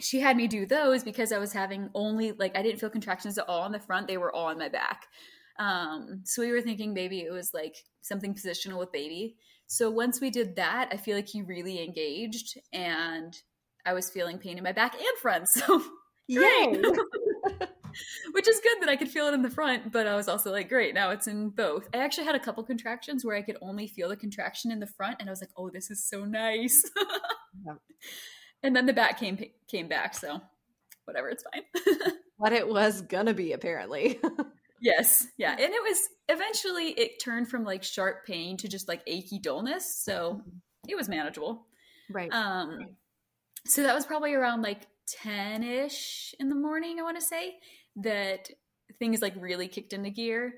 [0.00, 3.38] she had me do those because I was having only like I didn't feel contractions
[3.38, 5.06] at all on the front; they were all on my back.
[5.58, 9.36] Um, so we were thinking maybe it was like something positional with baby.
[9.66, 13.34] So once we did that, I feel like he really engaged, and
[13.84, 15.48] I was feeling pain in my back and front.
[15.54, 15.82] So
[16.28, 16.82] yay!
[18.32, 20.52] Which is good that I could feel it in the front, but I was also
[20.52, 21.88] like, great, now it's in both.
[21.94, 24.86] I actually had a couple contractions where I could only feel the contraction in the
[24.86, 26.82] front, and I was like, oh, this is so nice.
[27.64, 27.74] yeah.
[28.60, 30.40] And then the back came came back, so
[31.04, 31.62] whatever, it's fine.
[32.38, 34.18] what it was gonna be, apparently.
[34.82, 39.02] yes, yeah, and it was eventually it turned from like sharp pain to just like
[39.06, 40.58] achy dullness, so mm-hmm.
[40.88, 41.68] it was manageable.
[42.10, 42.32] Right.
[42.32, 42.96] Um,
[43.64, 44.86] so that was probably around like
[45.22, 47.56] 10 ish in the morning, I want to say,
[48.02, 48.50] that
[48.98, 50.54] things like really kicked into gear.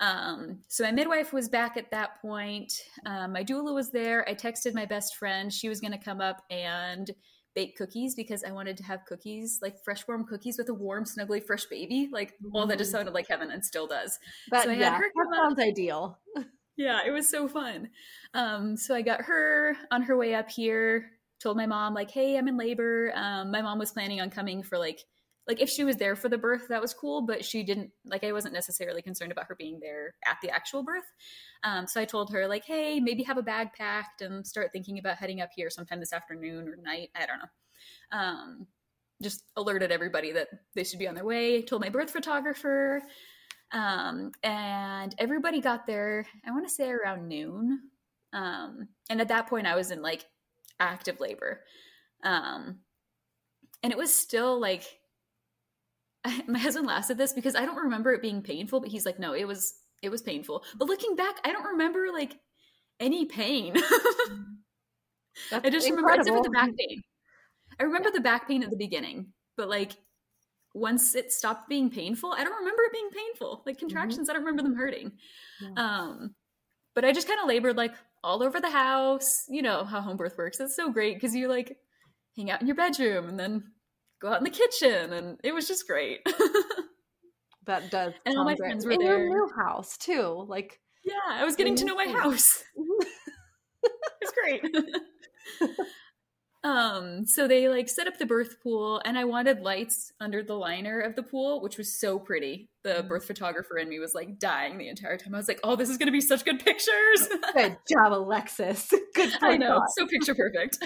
[0.00, 2.72] Um, so my midwife was back at that point.
[3.04, 4.26] Um, my doula was there.
[4.28, 5.52] I texted my best friend.
[5.52, 7.10] She was going to come up and
[7.54, 11.04] bake cookies because I wanted to have cookies, like fresh warm cookies with a warm,
[11.04, 12.08] snuggly, fresh baby.
[12.10, 14.18] Like, all that just sounded like heaven and still does.
[14.50, 16.18] But, so I yeah, had her that sounds ideal.
[16.76, 17.90] yeah, it was so fun.
[18.32, 21.10] Um, so I got her on her way up here
[21.42, 24.62] told my mom like hey i'm in labor um, my mom was planning on coming
[24.62, 25.00] for like
[25.50, 28.22] like if she was there for the birth that was cool but she didn't like
[28.24, 31.10] i wasn't necessarily concerned about her being there at the actual birth
[31.64, 34.98] um, so i told her like hey maybe have a bag packed and start thinking
[34.98, 37.48] about heading up here sometime this afternoon or night i don't know
[38.12, 38.66] um,
[39.22, 41.62] just alerted everybody that they should be on their way.
[41.62, 43.02] Told my birth photographer,
[43.72, 46.26] um, and everybody got there.
[46.46, 47.80] I want to say around noon,
[48.32, 50.24] um, and at that point, I was in like
[50.78, 51.60] active labor,
[52.24, 52.78] um,
[53.82, 54.84] and it was still like
[56.46, 59.18] my husband laughs at this because I don't remember it being painful, but he's like,
[59.18, 60.64] no, it was it was painful.
[60.76, 62.36] But looking back, I don't remember like
[62.98, 63.74] any pain.
[65.52, 65.96] I just incredible.
[65.96, 67.02] remember except for the back pain.
[67.78, 68.14] I remember yeah.
[68.14, 69.92] the back pain at the beginning, but like
[70.74, 73.62] once it stopped being painful, I don't remember it being painful.
[73.64, 73.86] Like mm-hmm.
[73.86, 74.30] contractions, mm-hmm.
[74.30, 75.12] I don't remember them hurting.
[75.60, 75.70] Yeah.
[75.76, 76.34] Um,
[76.94, 79.44] but I just kind of labored like all over the house.
[79.48, 80.60] You know how home birth works.
[80.60, 81.76] It's so great because you like
[82.36, 83.64] hang out in your bedroom and then
[84.20, 86.20] go out in the kitchen, and it was just great.
[87.66, 88.12] that does.
[88.24, 88.68] And all my great.
[88.68, 89.18] friends were in there.
[89.18, 90.44] your new house too.
[90.48, 92.62] Like yeah, I was getting to know my house.
[94.20, 94.62] it's great.
[96.64, 100.54] um, so they like set up the birth pool, and I wanted lights under the
[100.54, 102.68] liner of the pool, which was so pretty.
[102.84, 103.08] The mm-hmm.
[103.08, 105.34] birth photographer in me was like dying the entire time.
[105.34, 108.92] I was like, "Oh, this is going to be such good pictures." good job, Alexis.
[109.14, 109.32] Good.
[109.40, 110.78] I know, so picture perfect.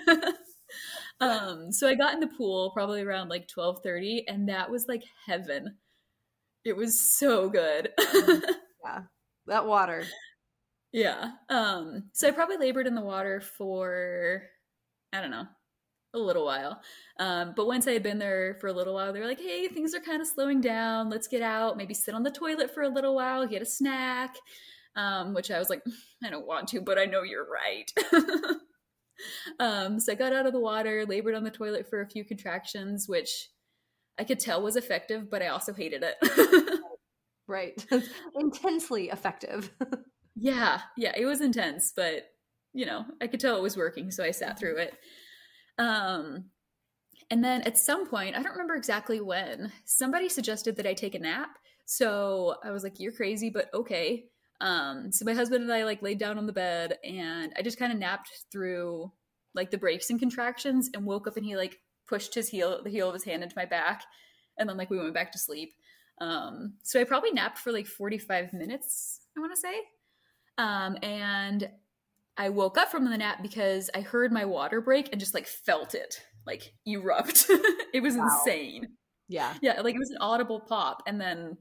[1.20, 4.86] Um, so I got in the pool probably around like twelve thirty, and that was
[4.88, 5.76] like heaven.
[6.64, 7.90] It was so good.
[8.84, 9.02] yeah,
[9.46, 10.04] that water.
[10.92, 11.32] Yeah.
[11.48, 14.42] Um, so I probably labored in the water for
[15.12, 15.46] I don't know,
[16.14, 16.80] a little while.
[17.18, 19.68] Um, but once I had been there for a little while, they were like, hey,
[19.68, 21.10] things are kind of slowing down.
[21.10, 24.36] Let's get out, maybe sit on the toilet for a little while, get a snack.
[24.96, 25.82] Um, which I was like,
[26.22, 27.92] I don't want to, but I know you're right.
[29.60, 32.24] um, so I got out of the water, labored on the toilet for a few
[32.24, 33.48] contractions, which
[34.18, 36.80] I could tell was effective, but I also hated it.
[37.48, 37.84] right.
[38.34, 39.70] Intensely effective.
[40.36, 40.80] yeah.
[40.96, 41.12] Yeah.
[41.16, 42.24] It was intense, but
[42.72, 44.94] you know, I could tell it was working, so I sat through it.
[45.78, 46.46] Um,
[47.30, 51.14] and then at some point, I don't remember exactly when, somebody suggested that I take
[51.14, 51.50] a nap.
[51.86, 54.26] So I was like, "You're crazy, but okay."
[54.60, 57.78] Um, so my husband and I like laid down on the bed, and I just
[57.78, 59.12] kind of napped through
[59.54, 62.90] like the breaks and contractions, and woke up, and he like pushed his heel, the
[62.90, 64.04] heel of his hand into my back,
[64.58, 65.72] and then like we went back to sleep.
[66.20, 69.74] Um, so I probably napped for like 45 minutes, I want to say.
[70.58, 71.68] Um, and
[72.36, 75.46] I woke up from the nap because I heard my water break and just like
[75.46, 77.46] felt it like erupt.
[77.92, 78.24] it was wow.
[78.24, 78.88] insane.
[79.28, 79.54] Yeah.
[79.62, 81.56] Yeah, like it was an audible pop and then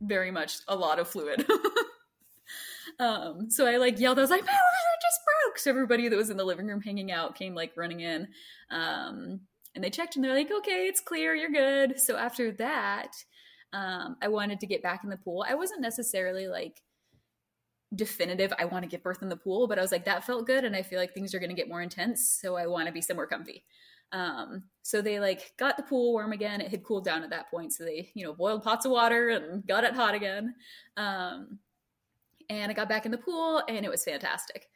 [0.00, 1.46] very much a lot of fluid.
[2.98, 5.58] um so I like yelled I was like my water just broke.
[5.58, 8.28] So everybody that was in the living room hanging out came like running in.
[8.70, 9.40] Um
[9.74, 12.00] and they checked and they're like okay, it's clear, you're good.
[12.00, 13.12] So after that,
[13.72, 15.44] um I wanted to get back in the pool.
[15.48, 16.82] I wasn't necessarily like
[17.94, 20.46] definitive i want to give birth in the pool but i was like that felt
[20.46, 22.86] good and i feel like things are going to get more intense so i want
[22.86, 23.64] to be somewhere comfy
[24.12, 27.50] um, so they like got the pool warm again it had cooled down at that
[27.50, 30.54] point so they you know boiled pots of water and got it hot again
[30.96, 31.58] um,
[32.50, 34.66] and i got back in the pool and it was fantastic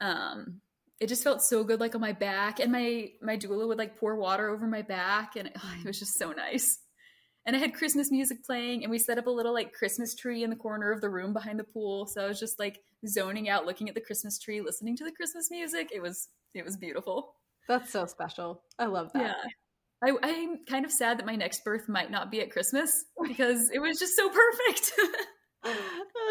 [0.00, 0.60] um,
[1.00, 3.98] it just felt so good like on my back and my my doula would like
[3.98, 6.80] pour water over my back and it, oh, it was just so nice
[7.46, 10.42] and I had Christmas music playing, and we set up a little like Christmas tree
[10.42, 12.06] in the corner of the room behind the pool.
[12.06, 15.12] So I was just like zoning out, looking at the Christmas tree, listening to the
[15.12, 15.90] Christmas music.
[15.94, 17.34] It was it was beautiful.
[17.68, 18.62] That's so special.
[18.80, 19.36] I love that.
[20.02, 20.10] Yeah.
[20.10, 23.70] I, I'm kind of sad that my next birth might not be at Christmas because
[23.70, 24.92] it was just so perfect.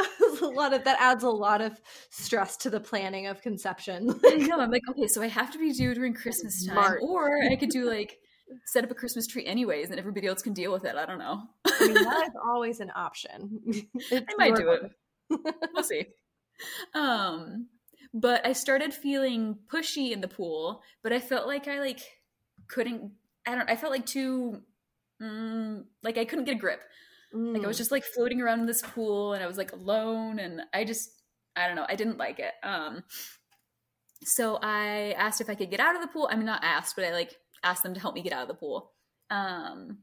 [0.42, 1.80] a lot of that adds a lot of
[2.10, 4.20] stress to the planning of conception.
[4.26, 4.60] I know.
[4.60, 7.02] I'm like, okay, so I have to be due during Christmas time, March.
[7.02, 8.18] or I could do like
[8.66, 10.96] set up a Christmas tree anyways, and everybody else can deal with it.
[10.96, 11.44] I don't know.
[11.66, 13.60] I mean, that is always an option.
[14.12, 14.92] I might do it.
[15.74, 16.06] we'll see.
[16.94, 17.68] Um,
[18.14, 22.00] but I started feeling pushy in the pool, but I felt like I like
[22.68, 23.12] couldn't.
[23.46, 23.70] I don't.
[23.70, 24.62] I felt like too.
[25.22, 26.82] Mm, like I couldn't get a grip.
[27.34, 27.54] Mm.
[27.54, 27.80] Like I was mm.
[27.80, 31.12] just like floating around in this pool, and I was like alone, and I just.
[31.58, 31.86] I don't know.
[31.88, 32.52] I didn't like it.
[32.64, 33.04] Um,
[34.26, 36.28] so I asked if I could get out of the pool.
[36.30, 37.34] I mean, not asked, but I like
[37.64, 38.92] asked them to help me get out of the pool.
[39.30, 40.00] Um,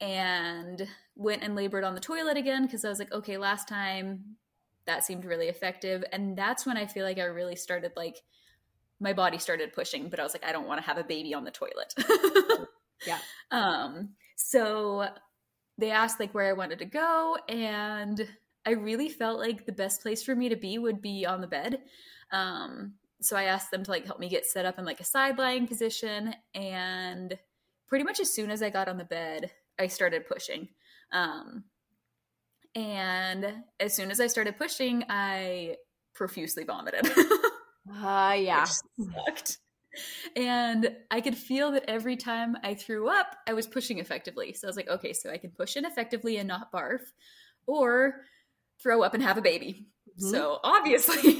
[0.00, 4.36] and went and labored on the toilet again because I was like, okay, last time
[4.86, 6.04] that seemed really effective.
[6.12, 8.16] And that's when I feel like I really started like
[9.00, 11.34] my body started pushing, but I was like, I don't want to have a baby
[11.34, 11.94] on the toilet.
[13.06, 13.18] yeah.
[13.50, 15.06] Um, so
[15.78, 18.28] they asked like where I wanted to go, and
[18.66, 21.46] I really felt like the best place for me to be would be on the
[21.46, 21.80] bed.
[22.32, 25.04] Um, so I asked them to like help me get set up in like a
[25.04, 26.34] side lying position.
[26.54, 27.38] And
[27.88, 30.68] pretty much as soon as I got on the bed, I started pushing.
[31.12, 31.64] Um,
[32.74, 35.76] and as soon as I started pushing, I
[36.14, 37.06] profusely vomited.
[37.96, 38.64] uh, yeah.
[38.64, 39.58] sucked.
[40.36, 44.52] And I could feel that every time I threw up, I was pushing effectively.
[44.52, 47.00] So I was like, okay, so I can push in effectively and not barf,
[47.66, 48.22] or
[48.82, 49.86] throw up and have a baby.
[50.20, 50.30] Mm-hmm.
[50.30, 51.38] So obviously,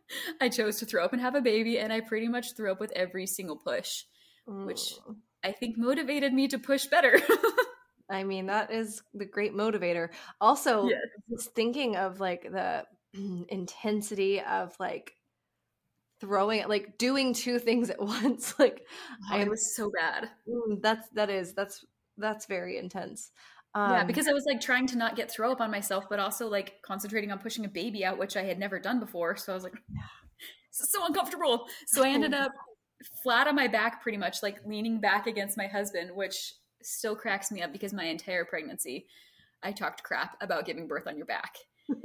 [0.40, 2.80] I chose to throw up and have a baby, and I pretty much threw up
[2.80, 4.04] with every single push,
[4.48, 4.66] mm.
[4.66, 4.94] which
[5.42, 7.18] I think motivated me to push better.
[8.10, 10.08] I mean, that is the great motivator.
[10.40, 10.98] Also, yes.
[11.30, 12.84] just thinking of like the
[13.48, 15.12] intensity of like
[16.20, 18.86] throwing like doing two things at once like
[19.30, 20.28] oh, i was so bad.
[20.48, 21.84] Mm, that's that is that's
[22.18, 23.30] that's very intense.
[23.74, 26.18] Um, yeah because i was like trying to not get throw up on myself but
[26.18, 29.52] also like concentrating on pushing a baby out which i had never done before so
[29.52, 29.74] i was like
[30.72, 31.66] this is so uncomfortable.
[31.86, 32.50] So i ended up
[33.22, 37.52] flat on my back pretty much like leaning back against my husband which still cracks
[37.52, 39.06] me up because my entire pregnancy
[39.62, 41.54] i talked crap about giving birth on your back.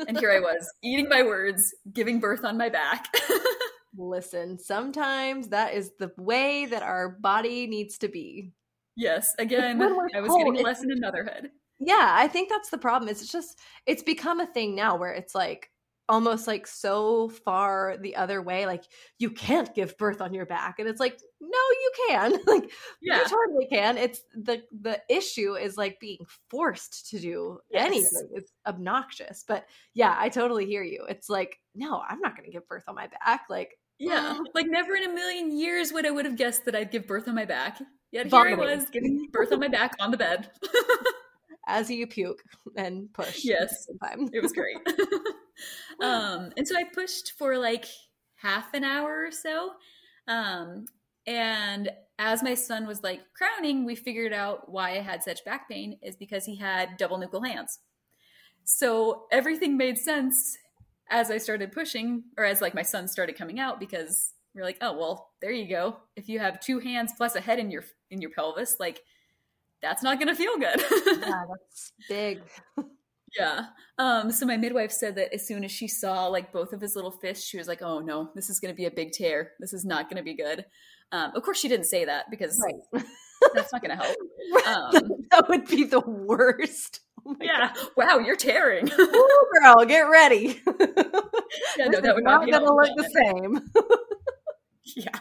[0.08, 3.08] And here i was eating my words giving birth on my back
[3.98, 8.52] Listen, sometimes that is the way that our body needs to be.
[8.96, 11.52] Yes, again, I was getting a lesson in motherhood.
[11.80, 13.10] Yeah, I think that's the problem.
[13.10, 15.70] It's just it's become a thing now where it's like
[16.08, 18.84] almost like so far the other way like
[19.18, 23.18] you can't give birth on your back and it's like no you can like yeah.
[23.18, 27.86] you totally can it's the the issue is like being forced to do yes.
[27.88, 32.46] anything it's obnoxious but yeah i totally hear you it's like no i'm not going
[32.46, 36.06] to give birth on my back like yeah, like never in a million years would
[36.06, 37.80] I would have guessed that I'd give birth on my back.
[38.12, 38.60] Yet Vomiting.
[38.60, 40.50] here I was giving birth on my back on the bed.
[41.68, 42.44] As you puke
[42.78, 43.44] and push.
[43.44, 44.78] Yes, it was great.
[46.02, 47.86] um, and so I pushed for like
[48.36, 49.72] half an hour or so.
[50.28, 50.86] Um,
[51.26, 55.68] and as my son was like crowning, we figured out why I had such back
[55.68, 57.80] pain is because he had double nuchal hands.
[58.64, 60.58] So everything made sense
[61.10, 64.78] as I started pushing, or as like my son started coming out, because we're like,
[64.82, 65.98] oh well, there you go.
[66.16, 69.02] If you have two hands plus a head in your in your pelvis, like
[69.82, 70.84] that's not gonna feel good.
[71.22, 72.42] yeah, that's big.
[73.38, 73.68] yeah.
[73.98, 76.96] Um, so my midwife said that as soon as she saw like both of his
[76.96, 79.52] little fists, she was like, "Oh no, this is going to be a big tear.
[79.60, 80.66] This is not going to be good."
[81.12, 83.04] Um, of course, she didn't say that because right.
[83.54, 84.18] that's not going to help.
[84.66, 84.94] Um,
[85.32, 87.02] that would be the worst.
[87.28, 87.72] Oh yeah.
[87.74, 87.88] God.
[87.98, 88.88] Wow, you're tearing.
[89.00, 90.62] Ooh, girl, get ready.
[91.76, 93.72] yeah, no, that would not, not to look the same.
[94.96, 95.20] yeah.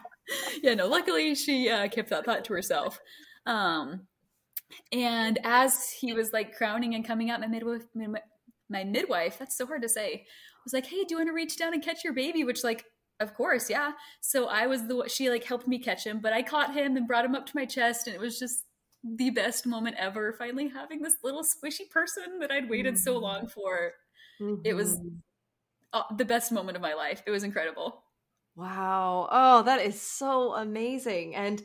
[0.62, 3.00] Yeah, no, luckily she uh, kept that thought to herself.
[3.46, 4.06] Um,
[4.92, 7.84] and as he was like crowning and coming out, my midwife,
[8.68, 10.26] my midwife, that's so hard to say,
[10.64, 12.84] was like, "Hey, do you want to reach down and catch your baby?" Which, like,
[13.20, 13.92] of course, yeah.
[14.20, 17.06] So I was the she like helped me catch him, but I caught him and
[17.06, 18.64] brought him up to my chest, and it was just
[19.04, 23.02] the best moment ever finally having this little squishy person that I'd waited mm-hmm.
[23.02, 23.92] so long for.
[24.40, 24.62] Mm-hmm.
[24.64, 25.16] It was mm-hmm.
[25.92, 27.22] uh, the best moment of my life.
[27.26, 28.02] It was incredible.
[28.56, 29.28] Wow.
[29.30, 31.34] Oh, that is so amazing.
[31.34, 31.62] And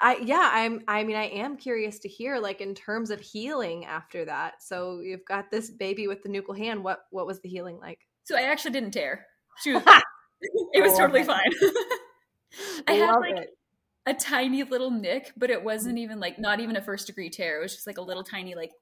[0.00, 3.84] I yeah, I'm I mean I am curious to hear like in terms of healing
[3.84, 4.62] after that.
[4.62, 6.82] So you've got this baby with the nuchal hand.
[6.82, 8.00] What what was the healing like?
[8.24, 9.26] So I actually didn't tear.
[9.62, 9.82] She was
[10.72, 11.50] it was totally fine.
[12.88, 13.50] I had like it
[14.06, 17.58] a tiny little nick, but it wasn't even like not even a first degree tear.
[17.58, 18.72] It was just like a little tiny, like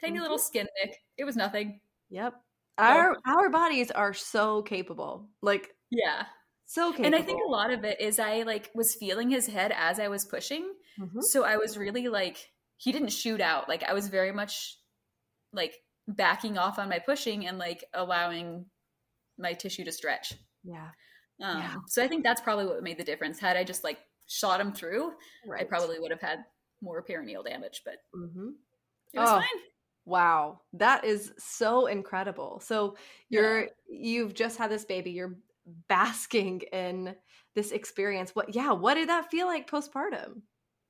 [0.00, 0.22] tiny mm-hmm.
[0.22, 0.96] little skin nick.
[1.18, 1.80] It was nothing.
[2.10, 2.34] Yep.
[2.78, 5.28] Our our bodies are so capable.
[5.42, 6.24] Like yeah.
[6.66, 7.06] So capable.
[7.06, 10.00] And I think a lot of it is I like was feeling his head as
[10.00, 10.72] I was pushing.
[10.98, 11.20] Mm-hmm.
[11.20, 12.38] So I was really like
[12.78, 13.68] he didn't shoot out.
[13.68, 14.76] Like I was very much
[15.52, 15.74] like
[16.08, 18.66] backing off on my pushing and like allowing
[19.38, 20.34] my tissue to stretch.
[20.64, 20.88] Yeah.
[21.42, 21.74] Um, yeah.
[21.88, 23.38] So I think that's probably what made the difference.
[23.38, 25.12] Had I just like shot him through,
[25.46, 25.62] right.
[25.62, 26.44] I probably would have had
[26.80, 28.48] more perineal damage, but mm-hmm.
[29.12, 29.62] it was oh, fine.
[30.04, 32.60] Wow, that is so incredible.
[32.64, 32.96] So
[33.28, 33.68] you're yeah.
[33.88, 35.10] you've just had this baby.
[35.10, 35.36] You're
[35.88, 37.16] basking in
[37.54, 38.34] this experience.
[38.34, 38.54] What?
[38.54, 40.42] Yeah, what did that feel like postpartum?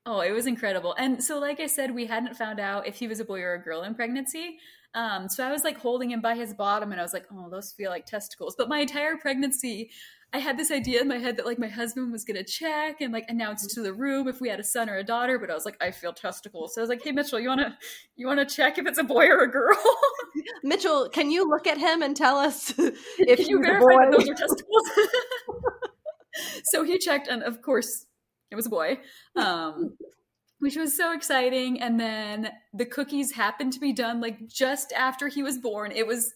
[0.05, 0.94] Oh, it was incredible.
[0.99, 3.55] And so, like I said, we hadn't found out if he was a boy or
[3.55, 4.59] a girl in pregnancy.
[4.94, 7.51] Um, so I was like holding him by his bottom, and I was like, "Oh,
[7.51, 9.90] those feel like testicles." But my entire pregnancy,
[10.37, 13.11] I had this idea in my head that like my husband was gonna check and
[13.11, 15.55] like announce to the room if we had a son or a daughter, but I
[15.55, 16.75] was like, I feel testicles.
[16.75, 17.79] So I was like, Hey Mitchell, you wanna
[18.16, 19.79] you wanna check if it's a boy or a girl?
[20.62, 24.35] Mitchell, can you look at him and tell us if you verify that those are
[24.35, 24.83] testicles?
[26.65, 28.04] so he checked and of course
[28.50, 29.00] it was a boy.
[29.37, 29.96] Um
[30.58, 31.81] which was so exciting.
[31.81, 35.92] And then the cookies happened to be done like just after he was born.
[35.92, 36.35] It was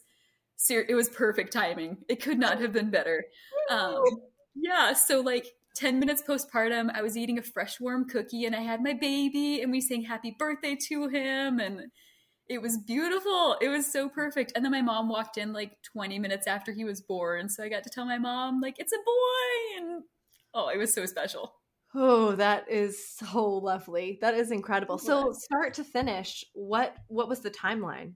[0.68, 1.98] it was perfect timing.
[2.08, 3.24] It could not have been better.
[3.70, 4.02] Um,
[4.56, 5.46] yeah, so like
[5.76, 9.62] 10 minutes postpartum, I was eating a fresh warm cookie and I had my baby
[9.62, 11.82] and we sang happy birthday to him and
[12.48, 13.56] it was beautiful.
[13.60, 14.52] It was so perfect.
[14.56, 17.48] And then my mom walked in like 20 minutes after he was born.
[17.48, 19.84] So I got to tell my mom, like, it's a boy.
[19.84, 20.02] And
[20.52, 21.54] oh, it was so special.
[21.94, 24.18] Oh, that is so lovely.
[24.20, 24.98] That is incredible.
[24.98, 28.14] So start to finish, what what was the timeline?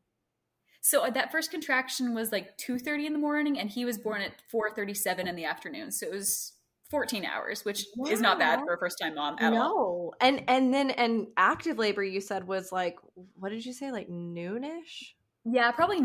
[0.85, 4.21] So uh, that first contraction was like 2:30 in the morning and he was born
[4.21, 5.91] at 4:37 in the afternoon.
[5.91, 6.53] So it was
[6.91, 9.63] 14 hours, which is not bad for a first time mom at no.
[9.63, 10.15] all.
[10.21, 10.27] No.
[10.29, 12.99] And and then and active labor you said was like
[13.37, 15.15] what did you say like noonish?
[15.47, 16.03] Yeah, probably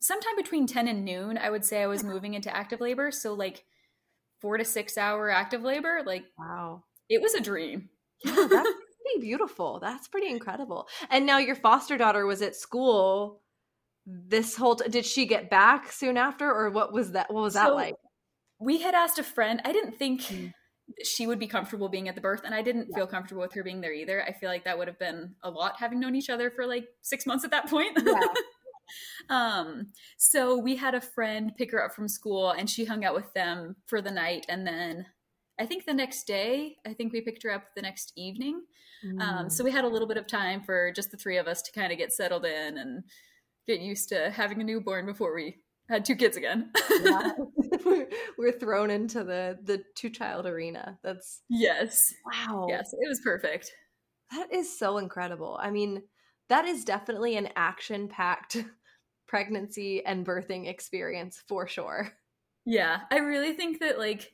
[0.00, 3.32] sometime between 10 and noon I would say I was moving into active labor, so
[3.32, 3.64] like
[4.40, 7.88] 4 to 6 hour active labor, like wow it was a dream.
[8.24, 9.78] Yeah, that's pretty beautiful.
[9.80, 10.86] That's pretty incredible.
[11.08, 13.40] And now your foster daughter was at school
[14.08, 17.54] this whole t- did she get back soon after or what was that what was
[17.54, 17.94] so that like?
[18.58, 19.60] We had asked a friend.
[19.64, 20.52] I didn't think mm.
[21.04, 22.96] she would be comfortable being at the birth and I didn't yeah.
[22.96, 24.22] feel comfortable with her being there either.
[24.22, 26.86] I feel like that would have been a lot having known each other for like
[27.02, 27.98] 6 months at that point.
[28.04, 28.20] Yeah.
[29.28, 33.14] um so we had a friend pick her up from school and she hung out
[33.14, 35.04] with them for the night and then
[35.60, 38.62] I think the next day, I think we picked her up the next evening.
[39.04, 39.20] Mm.
[39.20, 41.62] Um, so we had a little bit of time for just the three of us
[41.62, 43.02] to kind of get settled in and
[43.68, 45.58] get used to having a newborn before we
[45.88, 46.70] had two kids again.
[47.02, 47.32] yeah.
[47.84, 48.06] we're,
[48.38, 50.98] we're thrown into the the two child arena.
[51.04, 53.70] That's yes, wow, yes, it was perfect.
[54.32, 55.58] That is so incredible.
[55.60, 56.02] I mean,
[56.48, 58.56] that is definitely an action packed
[59.28, 62.12] pregnancy and birthing experience for sure.
[62.64, 64.32] Yeah, I really think that like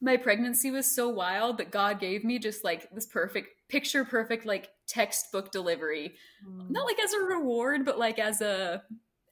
[0.00, 4.44] my pregnancy was so wild that God gave me just like this perfect picture perfect
[4.44, 6.14] like textbook delivery.
[6.46, 6.70] Mm.
[6.70, 8.82] Not like as a reward, but like as a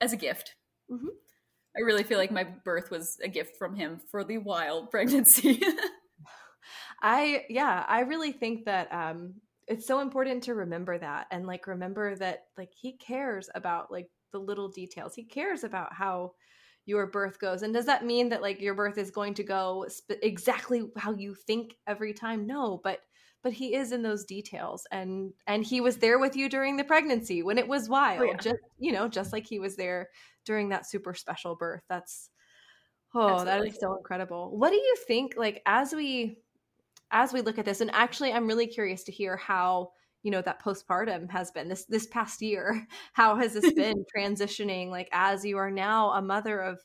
[0.01, 0.55] as a gift.
[0.91, 1.09] Mm-hmm.
[1.77, 5.63] I really feel like my birth was a gift from him for the wild pregnancy.
[7.03, 9.35] I yeah, I really think that um
[9.69, 14.09] it's so important to remember that and like remember that like he cares about like
[14.33, 15.15] the little details.
[15.15, 16.33] He cares about how
[16.87, 19.85] your birth goes and does that mean that like your birth is going to go
[19.87, 23.01] sp- exactly how you think every time no but
[23.43, 26.85] but he is in those details and and he was there with you during the
[26.85, 28.37] pregnancy when it was wild oh, yeah.
[28.37, 30.09] just you know just like he was there
[30.45, 32.31] during that super special birth that's
[33.15, 33.45] oh Absolutely.
[33.45, 36.39] that is so incredible what do you think like as we
[37.11, 39.91] as we look at this and actually i'm really curious to hear how
[40.23, 44.91] you know that postpartum has been this this past year how has this been transitioning
[44.91, 46.79] like as you are now a mother of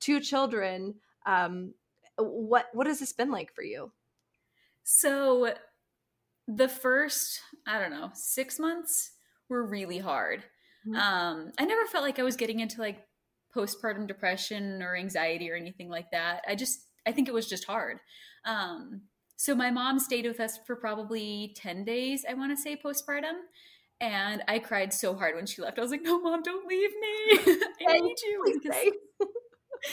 [0.00, 0.94] two children
[1.26, 1.72] um
[2.18, 3.90] what what has this been like for you
[4.84, 5.52] so
[6.48, 9.12] the first i don't know 6 months
[9.48, 10.44] were really hard
[10.86, 10.96] mm-hmm.
[10.96, 13.04] um i never felt like i was getting into like
[13.54, 17.64] postpartum depression or anxiety or anything like that i just i think it was just
[17.64, 17.98] hard
[18.44, 19.02] um
[19.42, 23.40] so my mom stayed with us for probably 10 days, I want to say, postpartum.
[24.00, 25.80] And I cried so hard when she left.
[25.80, 27.56] I was like, no, mom, don't leave me.
[27.88, 28.40] I need you.
[28.44, 28.92] Please stay.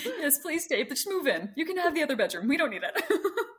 [0.19, 0.83] yes, please stay.
[0.83, 1.49] But just move in.
[1.55, 2.47] You can have the other bedroom.
[2.47, 3.03] We don't need it.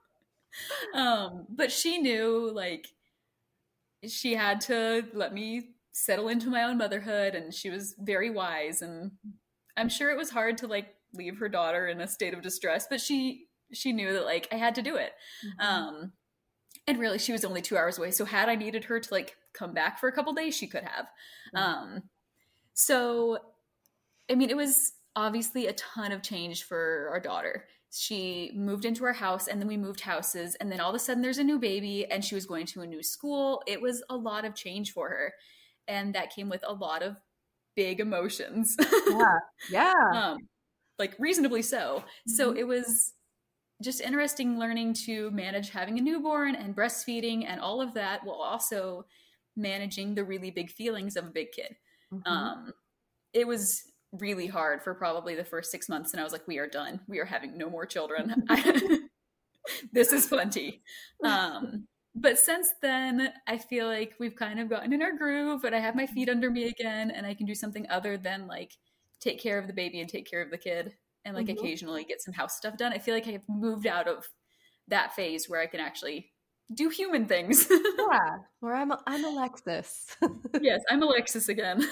[0.94, 2.88] um, but she knew, like,
[4.06, 7.34] she had to let me settle into my own motherhood.
[7.34, 8.82] And she was very wise.
[8.82, 9.12] And
[9.76, 12.86] I'm sure it was hard to, like, leave her daughter in a state of distress,
[12.88, 15.12] but she she knew that like I had to do it.
[15.44, 15.66] Mm-hmm.
[15.66, 16.12] Um,
[16.86, 18.10] and really, she was only two hours away.
[18.10, 20.84] So had I needed her to like come back for a couple days, she could
[20.84, 21.06] have.
[21.54, 21.58] Mm-hmm.
[21.58, 22.02] Um,
[22.74, 23.38] so,
[24.30, 27.66] I mean, it was obviously a ton of change for our daughter.
[27.92, 30.54] She moved into our house and then we moved houses.
[30.60, 32.82] And then all of a sudden there's a new baby and she was going to
[32.82, 33.62] a new school.
[33.66, 35.34] It was a lot of change for her.
[35.88, 37.16] And that came with a lot of
[37.74, 38.76] big emotions.
[39.08, 39.38] yeah.
[39.70, 40.10] Yeah.
[40.14, 40.38] um,
[40.98, 41.96] like reasonably so.
[41.96, 42.32] Mm-hmm.
[42.32, 43.14] So it was
[43.82, 48.36] just interesting learning to manage having a newborn and breastfeeding and all of that while
[48.36, 49.06] also
[49.56, 51.74] managing the really big feelings of a big kid.
[52.12, 52.30] Mm-hmm.
[52.30, 52.72] Um,
[53.32, 56.58] it was really hard for probably the first six months, and I was like, "We
[56.58, 57.00] are done.
[57.06, 58.44] We are having no more children.
[59.92, 60.82] this is plenty."
[61.24, 65.74] Um, but since then, I feel like we've kind of gotten in our groove, and
[65.74, 68.72] I have my feet under me again, and I can do something other than like
[69.20, 70.94] take care of the baby and take care of the kid
[71.24, 71.58] and like mm-hmm.
[71.58, 72.92] occasionally get some house stuff done.
[72.92, 74.28] I feel like I've moved out of
[74.88, 76.32] that phase where I can actually
[76.72, 77.66] do human things.
[77.70, 80.16] yeah, where I'm I'm Alexis.
[80.60, 81.86] yes, I'm Alexis again.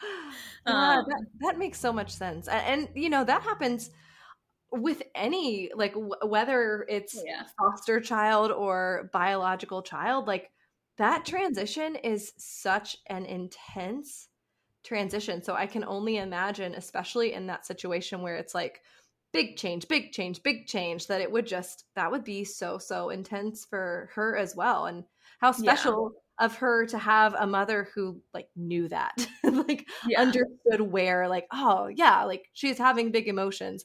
[0.66, 3.90] um, that, that makes so much sense, and, and, you know that happens
[4.72, 7.44] with any like w- whether it's yeah.
[7.58, 10.26] foster child or biological child.
[10.26, 10.50] Like
[10.98, 14.28] that transition is such an intense
[14.84, 15.42] transition.
[15.42, 18.80] So I can only imagine, especially in that situation where it's like
[19.32, 23.10] big change, big change, big change, that it would just, that would be so, so
[23.10, 24.86] intense for her as well.
[24.86, 25.04] And
[25.40, 26.20] how special yeah.
[26.38, 30.20] Of her to have a mother who like knew that, like yeah.
[30.20, 33.84] understood where, like, oh, yeah, like she's having big emotions.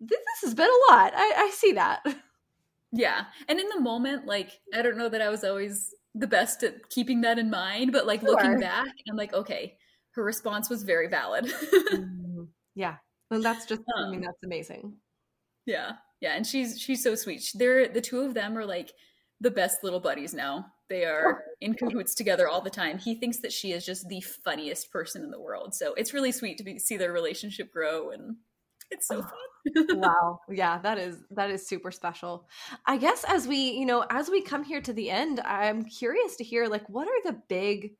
[0.00, 1.12] This has been a lot.
[1.14, 2.04] I, I see that.
[2.94, 3.24] Yeah.
[3.48, 6.88] And in the moment, like, I don't know that I was always the best at
[6.90, 8.30] keeping that in mind, but like sure.
[8.30, 9.76] looking back, I'm like, okay,
[10.12, 11.46] her response was very valid.
[11.46, 12.44] mm-hmm.
[12.76, 12.96] Yeah.
[13.30, 14.94] And that's just, um, I mean, that's amazing.
[15.66, 15.92] Yeah.
[16.20, 16.34] Yeah.
[16.34, 17.50] And she's, she's so sweet.
[17.54, 18.92] They're, the two of them are like
[19.40, 20.66] the best little buddies now.
[20.88, 22.98] They are in cahoots together all the time.
[22.98, 25.74] He thinks that she is just the funniest person in the world.
[25.74, 28.36] So it's really sweet to be, see their relationship grow and
[28.90, 29.30] it's so ah,
[29.76, 29.86] fun.
[30.00, 30.40] wow.
[30.50, 32.46] Yeah, that is that is super special.
[32.86, 36.36] I guess as we, you know, as we come here to the end, I'm curious
[36.36, 37.92] to hear like what are the big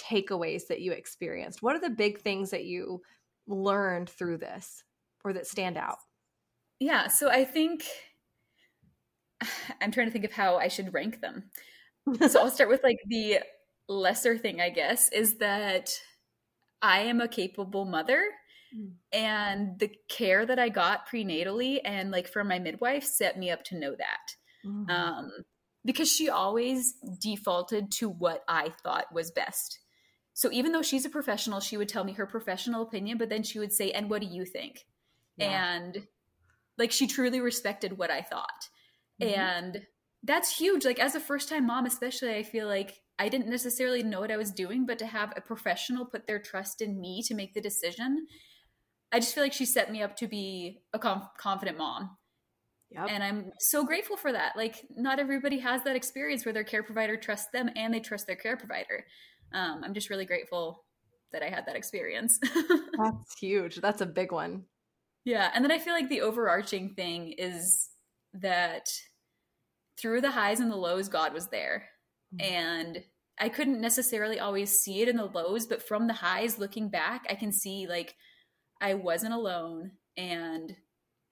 [0.00, 1.62] takeaways that you experienced?
[1.62, 3.02] What are the big things that you
[3.46, 4.84] learned through this
[5.24, 5.98] or that stand out?
[6.78, 7.84] Yeah, so I think
[9.80, 11.50] I'm trying to think of how I should rank them.
[12.28, 13.40] so I'll start with like the
[13.88, 15.90] lesser thing, I guess, is that
[16.82, 18.22] I am a capable mother
[18.76, 18.92] Mm.
[19.12, 23.64] And the care that I got prenatally and like from my midwife set me up
[23.64, 24.34] to know that.
[24.66, 24.90] Mm-hmm.
[24.90, 25.30] Um,
[25.84, 29.78] because she always defaulted to what I thought was best.
[30.34, 33.42] So even though she's a professional, she would tell me her professional opinion, but then
[33.42, 34.86] she would say, And what do you think?
[35.36, 35.74] Yeah.
[35.74, 36.06] And
[36.78, 38.68] like she truly respected what I thought.
[39.20, 39.40] Mm-hmm.
[39.40, 39.82] And
[40.22, 40.84] that's huge.
[40.84, 44.30] Like as a first time mom, especially, I feel like I didn't necessarily know what
[44.30, 47.54] I was doing, but to have a professional put their trust in me to make
[47.54, 48.26] the decision
[49.12, 52.16] I just feel like she set me up to be a conf- confident mom.
[52.90, 53.06] Yep.
[53.08, 54.56] And I'm so grateful for that.
[54.56, 58.26] Like, not everybody has that experience where their care provider trusts them and they trust
[58.26, 59.04] their care provider.
[59.52, 60.84] Um, I'm just really grateful
[61.32, 62.38] that I had that experience.
[62.98, 63.76] That's huge.
[63.76, 64.64] That's a big one.
[65.24, 65.50] Yeah.
[65.54, 67.90] And then I feel like the overarching thing is
[68.34, 68.88] that
[70.00, 71.88] through the highs and the lows, God was there.
[72.34, 72.54] Mm-hmm.
[72.54, 73.04] And
[73.38, 77.24] I couldn't necessarily always see it in the lows, but from the highs looking back,
[77.28, 78.14] I can see like
[78.80, 80.76] I wasn't alone and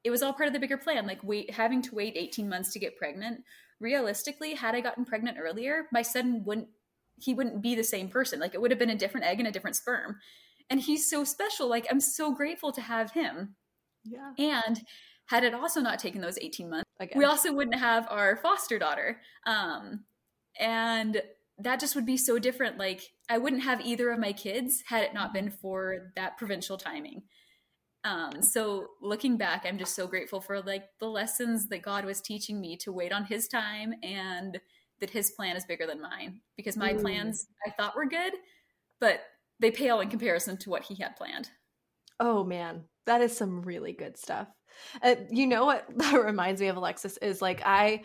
[0.04, 1.06] it was all part of the bigger plan.
[1.06, 3.42] Like wait having to wait 18 months to get pregnant.
[3.80, 6.68] Realistically, had I gotten pregnant earlier, my son wouldn't
[7.20, 8.40] he wouldn't be the same person.
[8.40, 10.16] Like it would have been a different egg and a different sperm.
[10.70, 11.68] And he's so special.
[11.68, 13.56] Like I'm so grateful to have him.
[14.04, 14.32] Yeah.
[14.38, 14.80] And
[15.28, 17.18] had it also not taken those 18 months, Again.
[17.18, 19.20] we also wouldn't have our foster daughter.
[19.46, 20.04] Um,
[20.58, 21.22] and
[21.58, 22.78] that just would be so different.
[22.78, 26.78] Like I wouldn't have either of my kids had it not been for that provincial
[26.78, 27.22] timing.
[28.04, 32.20] Um, so looking back, I'm just so grateful for like the lessons that God was
[32.20, 34.58] teaching me to wait on His time and
[35.00, 36.40] that His plan is bigger than mine.
[36.56, 37.00] Because my mm.
[37.00, 38.32] plans I thought were good,
[39.00, 39.20] but
[39.60, 41.50] they pale in comparison to what He had planned.
[42.20, 44.48] Oh man, that is some really good stuff.
[45.02, 48.02] Uh, you know what that reminds me of, Alexis, is like I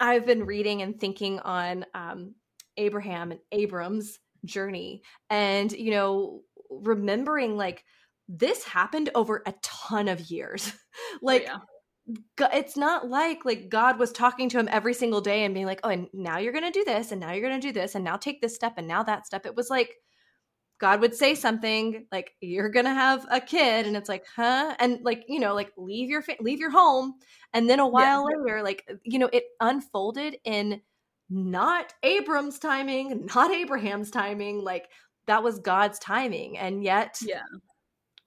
[0.00, 2.34] I've been reading and thinking on um,
[2.76, 6.40] Abraham and Abram's journey, and you know
[6.70, 7.84] remembering like
[8.28, 10.72] this happened over a ton of years.
[11.22, 11.60] like oh,
[12.38, 12.48] yeah.
[12.52, 15.80] it's not like like God was talking to him every single day and being like,
[15.82, 17.94] "Oh, and now you're going to do this and now you're going to do this
[17.94, 19.94] and now take this step and now that step." It was like
[20.80, 24.74] God would say something like, "You're going to have a kid." And it's like, "Huh?"
[24.78, 27.14] And like, you know, like leave your fa- leave your home
[27.52, 28.36] and then a while yeah.
[28.36, 30.80] later like you know, it unfolded in
[31.30, 34.88] not Abram's timing, not Abraham's timing, like
[35.26, 36.58] that was God's timing.
[36.58, 37.42] And yet, yeah.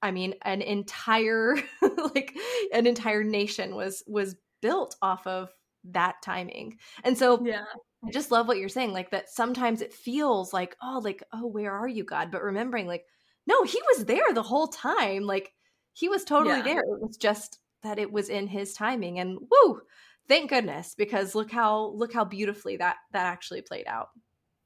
[0.02, 1.56] I mean, an entire
[2.14, 2.34] like
[2.72, 5.50] an entire nation was was built off of
[5.84, 6.78] that timing.
[7.04, 7.64] And so yeah.
[8.04, 11.46] I just love what you're saying like that sometimes it feels like oh like oh
[11.46, 12.30] where are you God?
[12.30, 13.04] But remembering like
[13.46, 15.22] no, he was there the whole time.
[15.22, 15.52] Like
[15.92, 16.62] he was totally yeah.
[16.62, 16.78] there.
[16.80, 19.80] It was just that it was in his timing and woo,
[20.28, 24.08] thank goodness because look how look how beautifully that that actually played out.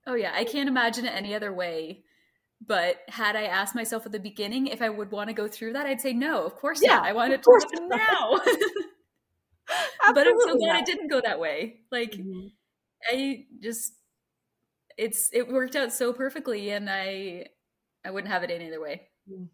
[0.07, 2.05] Oh yeah, I can't imagine it any other way
[2.65, 5.75] but had I asked myself at the beginning if I would want to go through
[5.75, 7.05] that, I'd say no, of course yeah, not.
[7.05, 8.41] I want it to happen now.
[10.15, 10.81] but I'm so glad not.
[10.81, 11.81] it didn't go that way.
[11.91, 12.49] Like mm-hmm.
[13.11, 13.95] I just
[14.97, 17.47] it's it worked out so perfectly and I
[18.05, 19.09] I wouldn't have it any other way.
[19.31, 19.49] Mm.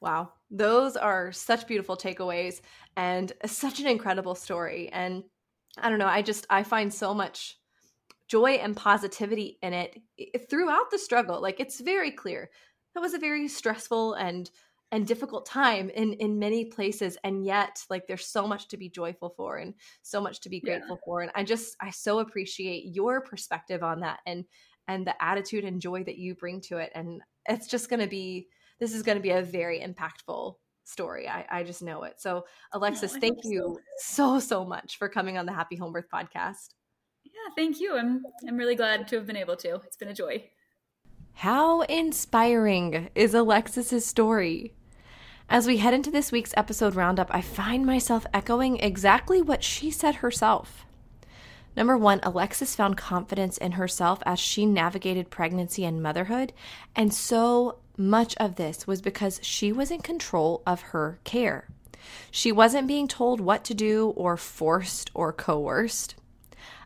[0.00, 0.32] Wow.
[0.50, 2.60] Those are such beautiful takeaways
[2.96, 4.88] and such an incredible story.
[4.90, 5.24] And
[5.78, 7.58] I don't know, I just I find so much
[8.28, 10.00] joy and positivity in it
[10.50, 11.40] throughout the struggle.
[11.40, 12.50] Like it's very clear
[12.94, 14.50] that was a very stressful and
[14.90, 18.88] and difficult time in in many places and yet like there's so much to be
[18.88, 21.04] joyful for and so much to be grateful yeah.
[21.04, 24.44] for and i just i so appreciate your perspective on that and
[24.86, 28.06] and the attitude and joy that you bring to it and it's just going to
[28.06, 28.48] be
[28.80, 32.44] this is going to be a very impactful story i i just know it so
[32.72, 34.38] alexis thank you so.
[34.38, 36.68] so so much for coming on the happy home birth podcast
[37.24, 37.96] yeah, thank you.
[37.96, 39.76] I'm I'm really glad to have been able to.
[39.86, 40.50] It's been a joy.
[41.34, 44.74] How inspiring is Alexis's story?
[45.50, 49.90] As we head into this week's episode roundup, I find myself echoing exactly what she
[49.90, 50.84] said herself.
[51.74, 56.52] Number one, Alexis found confidence in herself as she navigated pregnancy and motherhood.
[56.94, 61.68] And so much of this was because she was in control of her care.
[62.30, 66.14] She wasn't being told what to do or forced or coerced.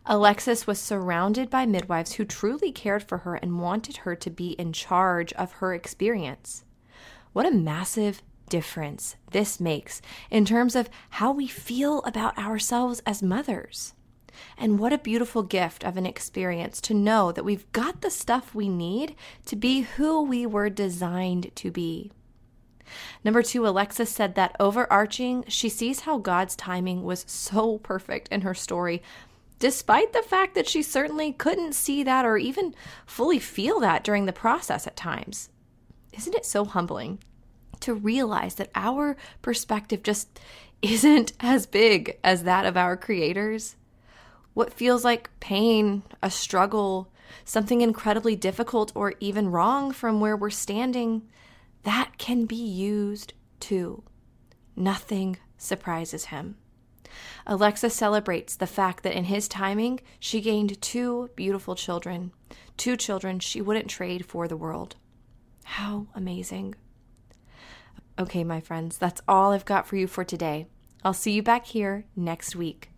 [0.07, 4.51] Alexis was surrounded by midwives who truly cared for her and wanted her to be
[4.51, 6.65] in charge of her experience.
[7.33, 8.23] What a massive
[8.53, 13.95] difference this makes in terms of how we feel about ourselves as mothers.
[14.59, 18.55] And what a beautiful gift of an experience to know that we've got the stuff
[18.55, 22.13] we need to be who we were designed to be.
[23.25, 28.43] Number two, Alexis said that overarching, she sees how God's timing was so perfect in
[28.43, 29.03] her story
[29.59, 32.75] despite the fact that she certainly couldn't see that or even
[33.07, 35.49] fully feel that during the process at times.
[36.13, 37.21] Isn't it so humbling
[37.83, 40.41] to realize that our perspective just
[40.81, 43.77] isn't as big as that of our creators?
[44.55, 47.09] What feels like pain, a struggle,
[47.45, 51.23] something incredibly difficult, or even wrong from where we're standing,
[51.85, 54.03] that can be used too.
[54.77, 56.57] Nothing surprises him.
[57.47, 62.33] Alexis celebrates the fact that in his timing, she gained two beautiful children,
[62.77, 64.97] two children she wouldn't trade for the world.
[65.65, 66.75] How amazing.
[68.19, 70.67] Okay, my friends, that's all I've got for you for today.
[71.05, 72.91] I'll see you back here next week.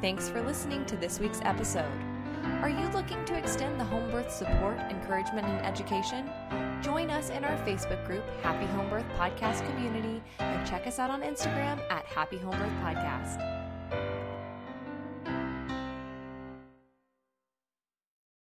[0.00, 1.90] Thanks for listening to this week's episode.
[2.60, 6.28] Are you looking to extend the home birth support, encouragement, and education?
[6.82, 11.08] Join us in our Facebook group, Happy Home Birth Podcast Community, and check us out
[11.08, 13.63] on Instagram at Happy Home Birth Podcast.